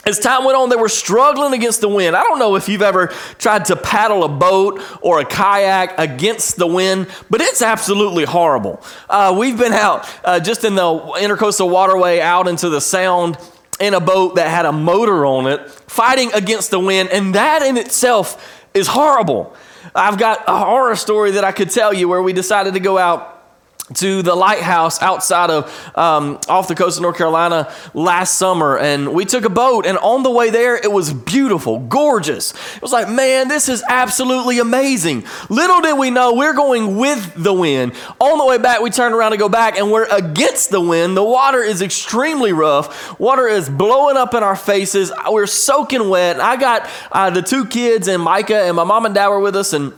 as 0.08 0.20
time 0.20 0.46
went 0.46 0.58
on, 0.58 0.70
they 0.70 0.78
were 0.78 0.88
struggling 0.88 1.54
against 1.54 1.82
the 1.82 1.90
wind. 1.90 2.16
I 2.16 2.24
don't 2.24 2.40
know 2.40 2.56
if 2.56 2.70
you've 2.70 2.82
ever 2.82 3.08
tried 3.38 3.66
to 3.66 3.76
paddle 3.76 4.24
a 4.24 4.30
boat 4.30 4.82
or 5.02 5.20
a 5.20 5.26
kayak 5.26 6.00
against 6.00 6.56
the 6.56 6.66
wind, 6.66 7.08
but 7.30 7.42
it's 7.42 7.62
absolutely 7.62 8.24
horrible. 8.24 8.82
Uh, 9.10 9.36
we've 9.38 9.58
been 9.58 9.74
out 9.74 10.10
uh, 10.24 10.40
just 10.40 10.64
in 10.64 10.76
the 10.76 10.82
intercoastal 10.82 11.70
waterway 11.70 12.22
out 12.22 12.48
into 12.48 12.70
the 12.70 12.80
sound 12.80 13.38
in 13.82 13.94
a 13.94 14.00
boat 14.00 14.36
that 14.36 14.50
had 14.50 14.66
a 14.66 14.72
motor 14.72 15.26
on 15.26 15.46
it, 15.46 15.70
fighting 15.70 16.32
against 16.34 16.72
the 16.72 16.80
wind, 16.80 17.10
and 17.10 17.36
that 17.36 17.62
in 17.62 17.76
itself 17.76 18.66
is 18.74 18.88
horrible. 18.88 19.54
I've 19.94 20.18
got 20.18 20.44
a 20.48 20.58
horror 20.58 20.96
story 20.96 21.32
that 21.32 21.44
I 21.44 21.52
could 21.52 21.70
tell 21.70 21.94
you 21.94 22.08
where 22.08 22.22
we 22.22 22.32
decided 22.32 22.76
to 22.76 22.80
go 22.80 22.98
out 22.98 23.37
to 23.96 24.22
the 24.22 24.36
lighthouse 24.36 25.01
outside 25.01 25.50
of 25.50 25.98
um, 25.98 26.39
off 26.50 26.67
the 26.67 26.75
coast 26.75 26.98
of 26.98 27.03
North 27.03 27.17
Carolina 27.17 27.72
last 27.94 28.36
summer, 28.36 28.77
and 28.77 29.13
we 29.13 29.24
took 29.24 29.46
a 29.46 29.50
boat. 29.50 29.86
And 29.86 29.98
on 30.00 30.24
the 30.24 30.32
way 30.32 30.50
there, 30.50 30.75
it 30.75 30.91
was 30.91 31.13
beautiful, 31.13 31.79
gorgeous. 31.79 32.53
It 32.75 32.82
was 32.82 32.91
like, 32.91 33.10
man, 33.10 33.48
this 33.48 33.70
is 33.70 33.84
absolutely 33.88 34.60
amazing. 34.60 35.25
Little 35.50 35.82
did 35.82 35.98
we 35.98 36.10
know 36.10 36.34
we're 36.34 36.53
going 36.53 36.98
with 36.98 37.34
the 37.36 37.53
wind. 37.53 37.94
On 38.20 38.38
the 38.38 38.46
way 38.46 38.58
back, 38.58 38.82
we 38.82 38.89
turned 38.89 39.15
around 39.15 39.32
to 39.32 39.38
go 39.38 39.50
back, 39.50 39.77
and 39.77 39.91
we're 39.91 40.08
against 40.12 40.70
the 40.70 40.82
wind. 40.82 41.15
The 41.15 41.24
water 41.24 41.63
is 41.63 41.82
extremely 41.82 42.51
rough. 42.51 43.20
Water 43.20 43.48
is 43.48 43.70
blowing 43.70 44.17
up 44.17 44.34
in 44.34 44.44
our 44.44 44.56
faces. 44.56 45.12
We're 45.29 45.48
soaking 45.48 46.10
wet. 46.10 46.39
I 46.41 46.58
got 46.58 46.89
uh, 47.12 47.29
the 47.29 47.41
two 47.41 47.65
kids 47.65 48.08
and 48.08 48.22
Micah, 48.22 48.63
and 48.63 48.75
my 48.75 48.84
mom 48.84 49.06
and 49.06 49.15
dad 49.15 49.29
were 49.29 49.39
with 49.39 49.56
us, 49.56 49.72
and 49.72 49.94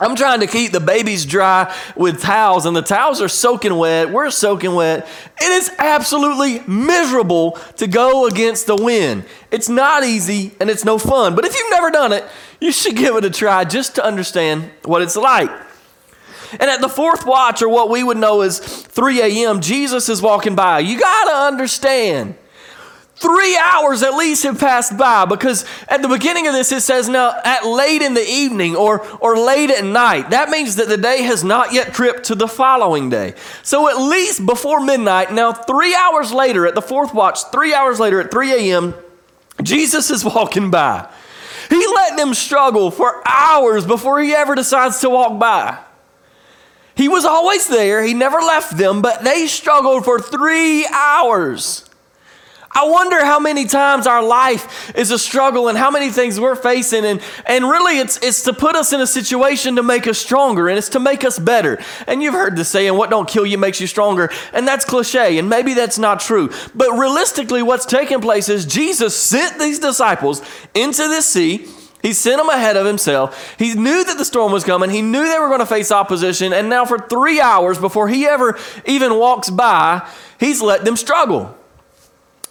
I'm 0.00 0.14
trying 0.14 0.40
to 0.40 0.46
keep 0.46 0.70
the 0.70 0.80
babies 0.80 1.24
dry 1.26 1.74
with 1.96 2.20
towels, 2.20 2.66
and 2.66 2.76
the 2.76 2.82
towels 2.82 3.20
are 3.20 3.28
soaking 3.28 3.76
wet. 3.76 4.10
We're 4.10 4.30
soaking 4.30 4.74
wet. 4.74 5.08
It 5.40 5.50
is 5.50 5.72
absolutely 5.78 6.60
miserable 6.66 7.58
to 7.76 7.86
go 7.86 8.26
against 8.26 8.66
the 8.66 8.76
wind. 8.76 9.24
It's 9.50 9.68
not 9.68 10.04
easy 10.04 10.52
and 10.60 10.70
it's 10.70 10.84
no 10.84 10.98
fun. 10.98 11.34
But 11.34 11.44
if 11.44 11.56
you've 11.56 11.70
never 11.70 11.90
done 11.90 12.12
it, 12.12 12.24
you 12.60 12.70
should 12.70 12.96
give 12.96 13.16
it 13.16 13.24
a 13.24 13.30
try 13.30 13.64
just 13.64 13.96
to 13.96 14.04
understand 14.04 14.70
what 14.84 15.02
it's 15.02 15.16
like. 15.16 15.50
And 16.52 16.62
at 16.62 16.80
the 16.80 16.88
fourth 16.88 17.26
watch, 17.26 17.60
or 17.60 17.68
what 17.68 17.90
we 17.90 18.02
would 18.02 18.16
know 18.16 18.40
as 18.40 18.58
3 18.58 19.20
a.m., 19.20 19.60
Jesus 19.60 20.08
is 20.08 20.22
walking 20.22 20.54
by. 20.54 20.78
You 20.78 20.98
got 20.98 21.24
to 21.24 21.54
understand. 21.54 22.36
Three 23.18 23.58
hours 23.58 24.04
at 24.04 24.14
least 24.14 24.44
have 24.44 24.60
passed 24.60 24.96
by 24.96 25.24
because 25.24 25.64
at 25.88 26.02
the 26.02 26.08
beginning 26.08 26.46
of 26.46 26.52
this 26.52 26.70
it 26.70 26.82
says 26.82 27.08
now 27.08 27.32
at 27.44 27.66
late 27.66 28.00
in 28.00 28.14
the 28.14 28.24
evening 28.24 28.76
or, 28.76 29.04
or 29.18 29.36
late 29.36 29.70
at 29.70 29.84
night. 29.84 30.30
That 30.30 30.50
means 30.50 30.76
that 30.76 30.88
the 30.88 30.96
day 30.96 31.22
has 31.22 31.42
not 31.42 31.72
yet 31.72 31.92
tripped 31.92 32.26
to 32.26 32.36
the 32.36 32.46
following 32.46 33.10
day. 33.10 33.34
So 33.64 33.88
at 33.88 34.00
least 34.00 34.46
before 34.46 34.78
midnight, 34.78 35.32
now 35.32 35.52
three 35.52 35.96
hours 35.96 36.32
later 36.32 36.64
at 36.64 36.76
the 36.76 36.82
fourth 36.82 37.12
watch, 37.12 37.40
three 37.50 37.74
hours 37.74 37.98
later 37.98 38.20
at 38.20 38.30
3 38.30 38.70
a.m., 38.70 38.94
Jesus 39.64 40.10
is 40.10 40.24
walking 40.36 40.70
by. 40.70 41.12
He 41.68 41.86
let 41.96 42.16
them 42.16 42.34
struggle 42.34 42.92
for 42.92 43.20
hours 43.26 43.84
before 43.84 44.20
he 44.20 44.32
ever 44.32 44.54
decides 44.54 45.00
to 45.00 45.10
walk 45.10 45.40
by. 45.40 45.76
He 46.94 47.08
was 47.08 47.24
always 47.24 47.66
there, 47.66 48.00
he 48.04 48.14
never 48.14 48.38
left 48.38 48.76
them, 48.76 49.02
but 49.02 49.24
they 49.24 49.48
struggled 49.48 50.04
for 50.04 50.20
three 50.20 50.86
hours. 50.86 51.87
I 52.70 52.86
wonder 52.88 53.24
how 53.24 53.40
many 53.40 53.64
times 53.64 54.06
our 54.06 54.22
life 54.22 54.94
is 54.94 55.10
a 55.10 55.18
struggle 55.18 55.68
and 55.68 55.76
how 55.76 55.90
many 55.90 56.10
things 56.10 56.38
we're 56.38 56.54
facing. 56.54 57.04
And, 57.04 57.20
and 57.46 57.64
really, 57.64 57.98
it's, 57.98 58.18
it's 58.22 58.42
to 58.42 58.52
put 58.52 58.76
us 58.76 58.92
in 58.92 59.00
a 59.00 59.06
situation 59.06 59.76
to 59.76 59.82
make 59.82 60.06
us 60.06 60.18
stronger 60.18 60.68
and 60.68 60.78
it's 60.78 60.90
to 60.90 61.00
make 61.00 61.24
us 61.24 61.38
better. 61.38 61.82
And 62.06 62.22
you've 62.22 62.34
heard 62.34 62.56
the 62.56 62.64
saying, 62.64 62.94
what 62.94 63.10
don't 63.10 63.28
kill 63.28 63.46
you 63.46 63.58
makes 63.58 63.80
you 63.80 63.86
stronger. 63.86 64.30
And 64.52 64.68
that's 64.68 64.84
cliche. 64.84 65.38
And 65.38 65.48
maybe 65.48 65.74
that's 65.74 65.98
not 65.98 66.20
true. 66.20 66.50
But 66.74 66.92
realistically, 66.92 67.62
what's 67.62 67.86
taking 67.86 68.20
place 68.20 68.48
is 68.48 68.64
Jesus 68.66 69.16
sent 69.16 69.58
these 69.58 69.78
disciples 69.78 70.42
into 70.74 71.08
this 71.08 71.26
sea. 71.26 71.66
He 72.00 72.12
sent 72.12 72.38
them 72.38 72.48
ahead 72.48 72.76
of 72.76 72.86
himself. 72.86 73.56
He 73.58 73.74
knew 73.74 74.04
that 74.04 74.18
the 74.18 74.24
storm 74.24 74.52
was 74.52 74.62
coming. 74.62 74.90
He 74.90 75.02
knew 75.02 75.26
they 75.26 75.38
were 75.40 75.48
going 75.48 75.58
to 75.58 75.66
face 75.66 75.90
opposition. 75.90 76.52
And 76.52 76.68
now, 76.70 76.84
for 76.84 76.98
three 76.98 77.40
hours 77.40 77.76
before 77.76 78.08
he 78.08 78.24
ever 78.24 78.56
even 78.84 79.18
walks 79.18 79.50
by, 79.50 80.08
he's 80.38 80.62
let 80.62 80.84
them 80.84 80.96
struggle. 80.96 81.57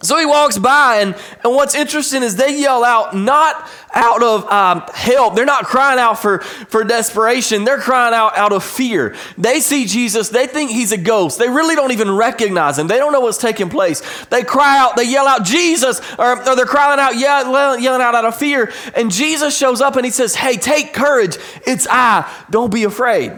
So 0.04 0.20
he 0.20 0.28
walks 0.28 0.60
by, 0.60 0.98
and, 0.98 1.16
and 1.44 1.56
what's 1.56 1.74
interesting 1.74 2.22
is 2.22 2.36
they 2.36 2.60
yell 2.62 2.84
out 2.84 3.16
not 3.16 3.68
out 3.96 4.22
of 4.22 4.46
um, 4.46 4.84
help. 4.94 5.34
They're 5.34 5.44
not 5.44 5.66
crying 5.66 5.98
out 5.98 6.20
for, 6.20 6.40
for 6.40 6.84
desperation. 6.84 7.64
They're 7.64 7.80
crying 7.80 8.14
out 8.14 8.38
out 8.38 8.54
of 8.54 8.64
fear. 8.64 9.16
They 9.40 9.60
see 9.60 9.86
Jesus, 9.86 10.30
they 10.30 10.46
think 10.46 10.70
he's 10.70 10.92
a 10.92 10.98
ghost. 10.98 11.40
They 11.40 11.50
really 11.50 11.74
don't 11.74 11.92
even 11.92 12.12
recognize 12.12 12.78
him. 12.78 12.88
They 12.88 12.98
don't 12.98 13.12
know 13.12 13.22
what's 13.22 13.40
taking 13.40 13.72
place. 13.72 14.26
They 14.26 14.44
cry 14.44 14.78
out, 14.78 14.96
they 14.98 15.10
yell 15.10 15.28
out, 15.28 15.44
Jesus, 15.44 16.00
or, 16.20 16.48
or 16.48 16.56
they're 16.56 16.66
crying 16.66 17.00
out, 17.00 17.18
yell, 17.18 17.80
yelling 17.80 18.02
out 18.02 18.14
out 18.14 18.26
of 18.26 18.38
fear. 18.38 18.72
And 18.96 19.10
Jesus 19.10 19.58
shows 19.58 19.82
up 19.82 19.96
and 19.96 20.06
he 20.06 20.12
says, 20.12 20.36
Hey, 20.36 20.58
take 20.58 20.94
courage. 20.94 21.38
It's 21.66 21.88
I. 21.90 22.32
Don't 22.52 22.72
be 22.72 22.84
afraid. 22.84 23.34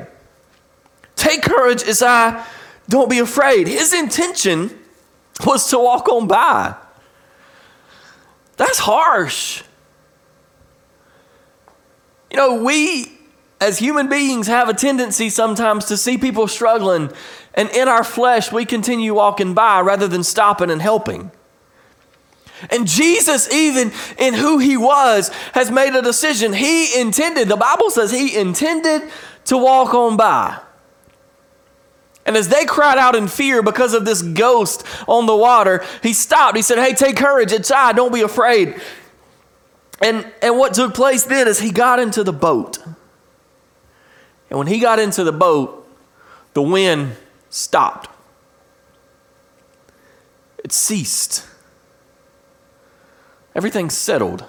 Take 1.16 1.42
courage. 1.42 1.84
It's 1.84 2.02
I. 2.02 2.46
Don't 2.90 3.10
be 3.10 3.20
afraid. 3.20 3.68
His 3.68 3.94
intention 3.94 4.78
was 5.46 5.70
to 5.70 5.80
walk 5.80 6.08
on 6.10 6.28
by. 6.28 6.76
That's 8.58 8.80
harsh. 8.80 9.64
You 12.32 12.38
know, 12.38 12.64
we 12.64 13.20
as 13.62 13.80
human 13.80 14.08
beings 14.08 14.48
have 14.48 14.70
a 14.70 14.74
tendency 14.74 15.30
sometimes 15.30 15.86
to 15.86 15.98
see 15.98 16.18
people 16.18 16.48
struggling, 16.48 17.12
and 17.54 17.70
in 17.72 17.88
our 17.88 18.04
flesh, 18.04 18.52
we 18.52 18.66
continue 18.66 19.14
walking 19.14 19.54
by 19.54 19.82
rather 19.82 20.08
than 20.08 20.24
stopping 20.24 20.70
and 20.70 20.82
helping. 20.82 21.32
And 22.70 22.88
Jesus, 22.88 23.52
even 23.52 23.92
in 24.18 24.34
who 24.34 24.60
he 24.60 24.78
was, 24.78 25.30
has 25.54 25.72
made 25.72 25.96
a 25.96 26.02
decision. 26.02 26.54
He 26.54 27.00
intended, 27.00 27.48
the 27.48 27.56
Bible 27.56 27.90
says 27.90 28.12
he 28.12 28.38
intended 28.38 29.10
to 29.46 29.58
walk 29.58 29.94
on 29.94 30.18
by. 30.18 30.60
And 32.30 32.38
as 32.38 32.48
they 32.48 32.64
cried 32.66 33.00
out 33.00 33.16
in 33.16 33.28
fear 33.28 33.64
because 33.64 33.96
of 33.96 34.06
this 34.06 34.22
ghost 34.22 34.86
on 35.08 35.26
the 35.26 35.36
water, 35.36 35.84
he 36.04 36.14
stopped. 36.14 36.56
He 36.56 36.62
said, 36.62 36.78
Hey, 36.78 36.94
take 36.94 37.16
courage. 37.16 37.52
It's 37.52 37.72
I. 37.72 37.92
Don't 37.92 38.14
be 38.14 38.22
afraid. 38.22 38.80
And, 40.00 40.32
and 40.44 40.56
what 40.56 40.76
took 40.76 40.94
place 40.94 41.24
then 41.24 41.48
is 41.48 41.60
he 41.60 41.72
got 41.72 41.98
into 41.98 42.24
the 42.24 42.32
boat. 42.32 42.78
And 44.52 44.60
when 44.60 44.68
he 44.68 44.80
got 44.80 45.00
into 45.00 45.24
the 45.24 45.32
boat, 45.32 45.92
the 46.54 46.62
wind 46.62 47.16
stopped, 47.50 48.12
it 50.64 50.72
ceased. 50.72 51.48
Everything 53.56 53.90
settled. 53.90 54.44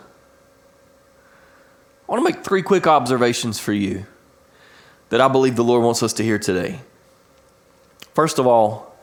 I 2.06 2.12
want 2.12 2.26
to 2.26 2.30
make 2.30 2.44
three 2.44 2.60
quick 2.60 2.86
observations 2.86 3.58
for 3.58 3.72
you 3.72 4.04
that 5.08 5.22
I 5.22 5.28
believe 5.28 5.56
the 5.56 5.64
Lord 5.64 5.82
wants 5.82 6.02
us 6.02 6.12
to 6.12 6.22
hear 6.22 6.38
today. 6.38 6.82
First 8.14 8.38
of 8.38 8.46
all, 8.46 8.96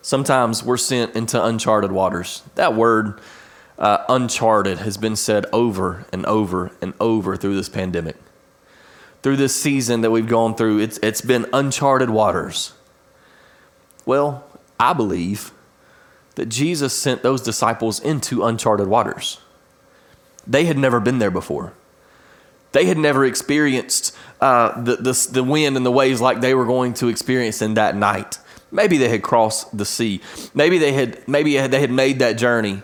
sometimes 0.00 0.62
we're 0.62 0.76
sent 0.76 1.14
into 1.14 1.42
uncharted 1.42 1.92
waters. 1.92 2.42
That 2.54 2.74
word, 2.74 3.20
uh, 3.78 4.04
uncharted, 4.08 4.78
has 4.78 4.96
been 4.96 5.16
said 5.16 5.46
over 5.52 6.04
and 6.12 6.26
over 6.26 6.72
and 6.80 6.94
over 7.00 7.36
through 7.36 7.56
this 7.56 7.68
pandemic. 7.68 8.16
Through 9.22 9.36
this 9.36 9.54
season 9.54 10.00
that 10.00 10.10
we've 10.10 10.28
gone 10.28 10.56
through, 10.56 10.80
it's, 10.80 10.98
it's 11.02 11.20
been 11.20 11.46
uncharted 11.52 12.10
waters. 12.10 12.72
Well, 14.04 14.44
I 14.80 14.92
believe 14.92 15.52
that 16.34 16.48
Jesus 16.48 16.92
sent 16.92 17.22
those 17.22 17.40
disciples 17.40 18.00
into 18.00 18.44
uncharted 18.44 18.88
waters. 18.88 19.38
They 20.46 20.64
had 20.64 20.76
never 20.76 20.98
been 20.98 21.18
there 21.18 21.30
before. 21.30 21.74
They 22.72 22.86
had 22.86 22.98
never 22.98 23.24
experienced 23.24 24.16
uh, 24.40 24.80
the, 24.80 24.96
the, 24.96 25.28
the 25.30 25.44
wind 25.44 25.76
and 25.76 25.86
the 25.86 25.92
waves 25.92 26.20
like 26.20 26.40
they 26.40 26.54
were 26.54 26.64
going 26.64 26.94
to 26.94 27.08
experience 27.08 27.62
in 27.62 27.74
that 27.74 27.94
night. 27.94 28.38
Maybe 28.70 28.96
they 28.96 29.10
had 29.10 29.22
crossed 29.22 29.76
the 29.76 29.84
sea. 29.84 30.22
Maybe 30.54 30.78
they 30.78 30.92
had 30.92 31.28
maybe 31.28 31.58
they 31.58 31.80
had 31.80 31.90
made 31.90 32.18
that 32.20 32.38
journey, 32.38 32.82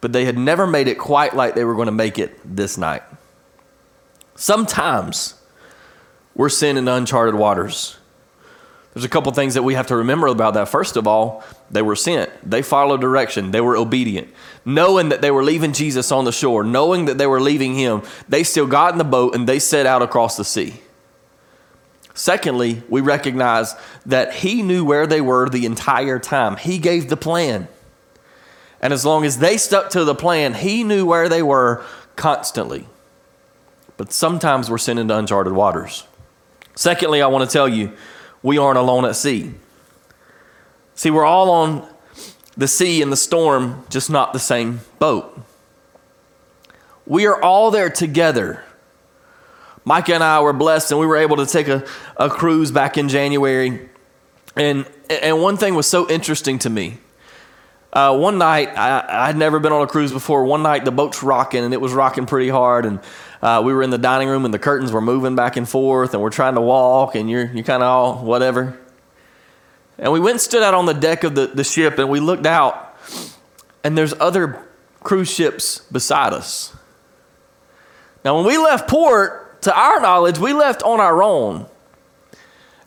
but 0.00 0.12
they 0.12 0.24
had 0.24 0.38
never 0.38 0.66
made 0.66 0.86
it 0.86 0.96
quite 0.98 1.34
like 1.34 1.56
they 1.56 1.64
were 1.64 1.74
going 1.74 1.86
to 1.86 1.92
make 1.92 2.18
it 2.18 2.38
this 2.44 2.78
night. 2.78 3.02
Sometimes 4.36 5.34
we're 6.34 6.48
sent 6.48 6.78
into 6.78 6.92
uncharted 6.92 7.34
waters. 7.34 7.98
There's 8.94 9.04
a 9.04 9.08
couple 9.08 9.32
things 9.32 9.54
that 9.54 9.64
we 9.64 9.74
have 9.74 9.88
to 9.88 9.96
remember 9.96 10.28
about 10.28 10.54
that. 10.54 10.68
First 10.68 10.96
of 10.96 11.08
all, 11.08 11.42
they 11.68 11.82
were 11.82 11.96
sent. 11.96 12.30
They 12.48 12.62
followed 12.62 13.00
direction. 13.00 13.50
They 13.50 13.60
were 13.60 13.76
obedient. 13.76 14.32
Knowing 14.64 15.08
that 15.08 15.20
they 15.20 15.32
were 15.32 15.42
leaving 15.42 15.72
Jesus 15.72 16.12
on 16.12 16.24
the 16.24 16.30
shore, 16.32 16.62
knowing 16.62 17.06
that 17.06 17.18
they 17.18 17.26
were 17.26 17.40
leaving 17.40 17.74
him, 17.74 18.02
they 18.28 18.44
still 18.44 18.68
got 18.68 18.92
in 18.92 18.98
the 18.98 19.04
boat 19.04 19.34
and 19.34 19.48
they 19.48 19.58
set 19.58 19.84
out 19.84 20.00
across 20.00 20.36
the 20.36 20.44
sea. 20.44 20.74
Secondly, 22.14 22.84
we 22.88 23.00
recognize 23.00 23.74
that 24.06 24.32
he 24.32 24.62
knew 24.62 24.84
where 24.84 25.08
they 25.08 25.20
were 25.20 25.48
the 25.48 25.66
entire 25.66 26.20
time. 26.20 26.56
He 26.56 26.78
gave 26.78 27.08
the 27.08 27.16
plan. 27.16 27.66
And 28.80 28.92
as 28.92 29.04
long 29.04 29.24
as 29.24 29.38
they 29.38 29.56
stuck 29.56 29.90
to 29.90 30.04
the 30.04 30.14
plan, 30.14 30.54
he 30.54 30.84
knew 30.84 31.04
where 31.04 31.28
they 31.28 31.42
were 31.42 31.84
constantly. 32.14 32.86
But 33.96 34.12
sometimes 34.12 34.70
we're 34.70 34.78
sent 34.78 35.00
into 35.00 35.16
uncharted 35.16 35.52
waters. 35.52 36.06
Secondly, 36.76 37.20
I 37.20 37.26
want 37.26 37.48
to 37.48 37.52
tell 37.52 37.68
you, 37.68 37.92
we 38.44 38.58
aren't 38.58 38.78
alone 38.78 39.04
at 39.04 39.16
sea. 39.16 39.52
See, 40.94 41.10
we're 41.10 41.24
all 41.24 41.50
on 41.50 41.88
the 42.56 42.68
sea 42.68 43.02
in 43.02 43.10
the 43.10 43.16
storm, 43.16 43.84
just 43.90 44.08
not 44.08 44.32
the 44.32 44.38
same 44.38 44.82
boat. 45.00 45.36
We 47.04 47.26
are 47.26 47.42
all 47.42 47.72
there 47.72 47.90
together 47.90 48.62
Micah 49.84 50.14
and 50.14 50.24
I 50.24 50.40
were 50.40 50.52
blessed 50.52 50.90
and 50.90 51.00
we 51.00 51.06
were 51.06 51.16
able 51.16 51.36
to 51.36 51.46
take 51.46 51.68
a, 51.68 51.84
a 52.16 52.30
cruise 52.30 52.70
back 52.70 52.96
in 52.96 53.08
January. 53.08 53.88
And, 54.56 54.86
and 55.10 55.42
one 55.42 55.56
thing 55.56 55.74
was 55.74 55.86
so 55.86 56.08
interesting 56.08 56.58
to 56.60 56.70
me. 56.70 56.98
Uh, 57.92 58.16
one 58.16 58.38
night, 58.38 58.70
I, 58.76 59.28
I'd 59.28 59.36
never 59.36 59.60
been 59.60 59.72
on 59.72 59.82
a 59.82 59.86
cruise 59.86 60.10
before. 60.10 60.44
One 60.44 60.62
night, 60.62 60.84
the 60.84 60.90
boat's 60.90 61.22
rocking 61.22 61.64
and 61.64 61.74
it 61.74 61.80
was 61.80 61.92
rocking 61.92 62.26
pretty 62.26 62.48
hard. 62.48 62.86
And 62.86 62.98
uh, 63.44 63.60
we 63.62 63.74
were 63.74 63.82
in 63.82 63.90
the 63.90 63.98
dining 63.98 64.28
room 64.28 64.46
and 64.46 64.54
the 64.54 64.58
curtains 64.58 64.90
were 64.90 65.02
moving 65.02 65.36
back 65.36 65.58
and 65.58 65.68
forth 65.68 66.14
and 66.14 66.22
we're 66.22 66.30
trying 66.30 66.54
to 66.54 66.62
walk 66.62 67.14
and 67.14 67.28
you're, 67.28 67.44
you're 67.52 67.62
kind 67.62 67.82
of 67.82 67.88
all 67.88 68.24
whatever. 68.24 68.80
And 69.98 70.10
we 70.10 70.18
went 70.18 70.32
and 70.32 70.40
stood 70.40 70.62
out 70.62 70.72
on 70.72 70.86
the 70.86 70.94
deck 70.94 71.24
of 71.24 71.34
the, 71.34 71.48
the 71.48 71.62
ship 71.62 71.98
and 71.98 72.08
we 72.08 72.20
looked 72.20 72.46
out 72.46 72.96
and 73.84 73.98
there's 73.98 74.14
other 74.14 74.66
cruise 75.02 75.30
ships 75.30 75.80
beside 75.92 76.32
us. 76.32 76.74
Now, 78.24 78.36
when 78.36 78.46
we 78.46 78.56
left 78.56 78.88
port, 78.88 79.60
to 79.64 79.78
our 79.78 80.00
knowledge, 80.00 80.38
we 80.38 80.52
left 80.52 80.82
on 80.82 81.00
our 81.00 81.22
own. 81.22 81.66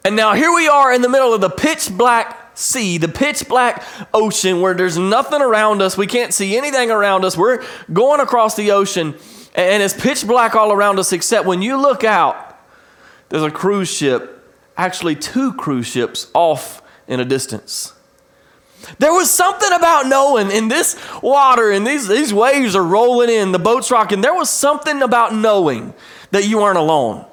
And 0.04 0.16
now 0.16 0.34
here 0.34 0.54
we 0.54 0.68
are 0.68 0.94
in 0.94 1.02
the 1.02 1.10
middle 1.10 1.34
of 1.34 1.42
the 1.42 1.50
pitch 1.50 1.90
black 1.92 2.58
sea, 2.58 2.98
the 2.98 3.08
pitch 3.08 3.48
black 3.48 3.84
ocean 4.14 4.62
where 4.62 4.74
there's 4.74 4.98
nothing 4.98 5.42
around 5.42 5.82
us. 5.82 5.98
We 5.98 6.08
can't 6.08 6.34
see 6.34 6.58
anything 6.58 6.90
around 6.90 7.26
us. 7.26 7.38
We're 7.38 7.64
going 7.92 8.20
across 8.20 8.56
the 8.56 8.72
ocean 8.72 9.16
and 9.58 9.84
it's 9.84 9.94
pitch 9.94 10.26
black 10.26 10.56
all 10.56 10.72
around 10.72 11.00
us, 11.00 11.12
except 11.12 11.46
when 11.46 11.62
you 11.62 11.82
look 11.82 12.04
out, 12.04 12.58
there's 13.30 13.44
a 13.44 13.52
cruise 13.52 13.90
ship, 13.92 14.56
actually, 14.78 15.16
two 15.16 15.54
cruise 15.54 15.88
ships 15.88 16.30
off 16.34 16.82
in 17.08 17.20
a 17.20 17.26
distance. 17.26 17.94
There 19.00 19.12
was 19.12 19.30
something 19.30 19.72
about 19.74 20.06
knowing 20.06 20.52
in 20.52 20.68
this 20.68 20.96
water 21.22 21.72
and 21.72 21.86
these, 21.86 22.08
these 22.08 22.34
waves 22.34 22.76
are 22.76 22.84
rolling 22.84 23.30
in, 23.30 23.52
the 23.52 23.60
boat's 23.60 23.92
rocking. 23.92 24.22
There 24.22 24.34
was 24.34 24.50
something 24.50 25.02
about 25.02 25.34
knowing 25.34 25.94
that 26.32 26.48
you 26.48 26.62
aren't 26.62 26.78
alone. 26.78 27.26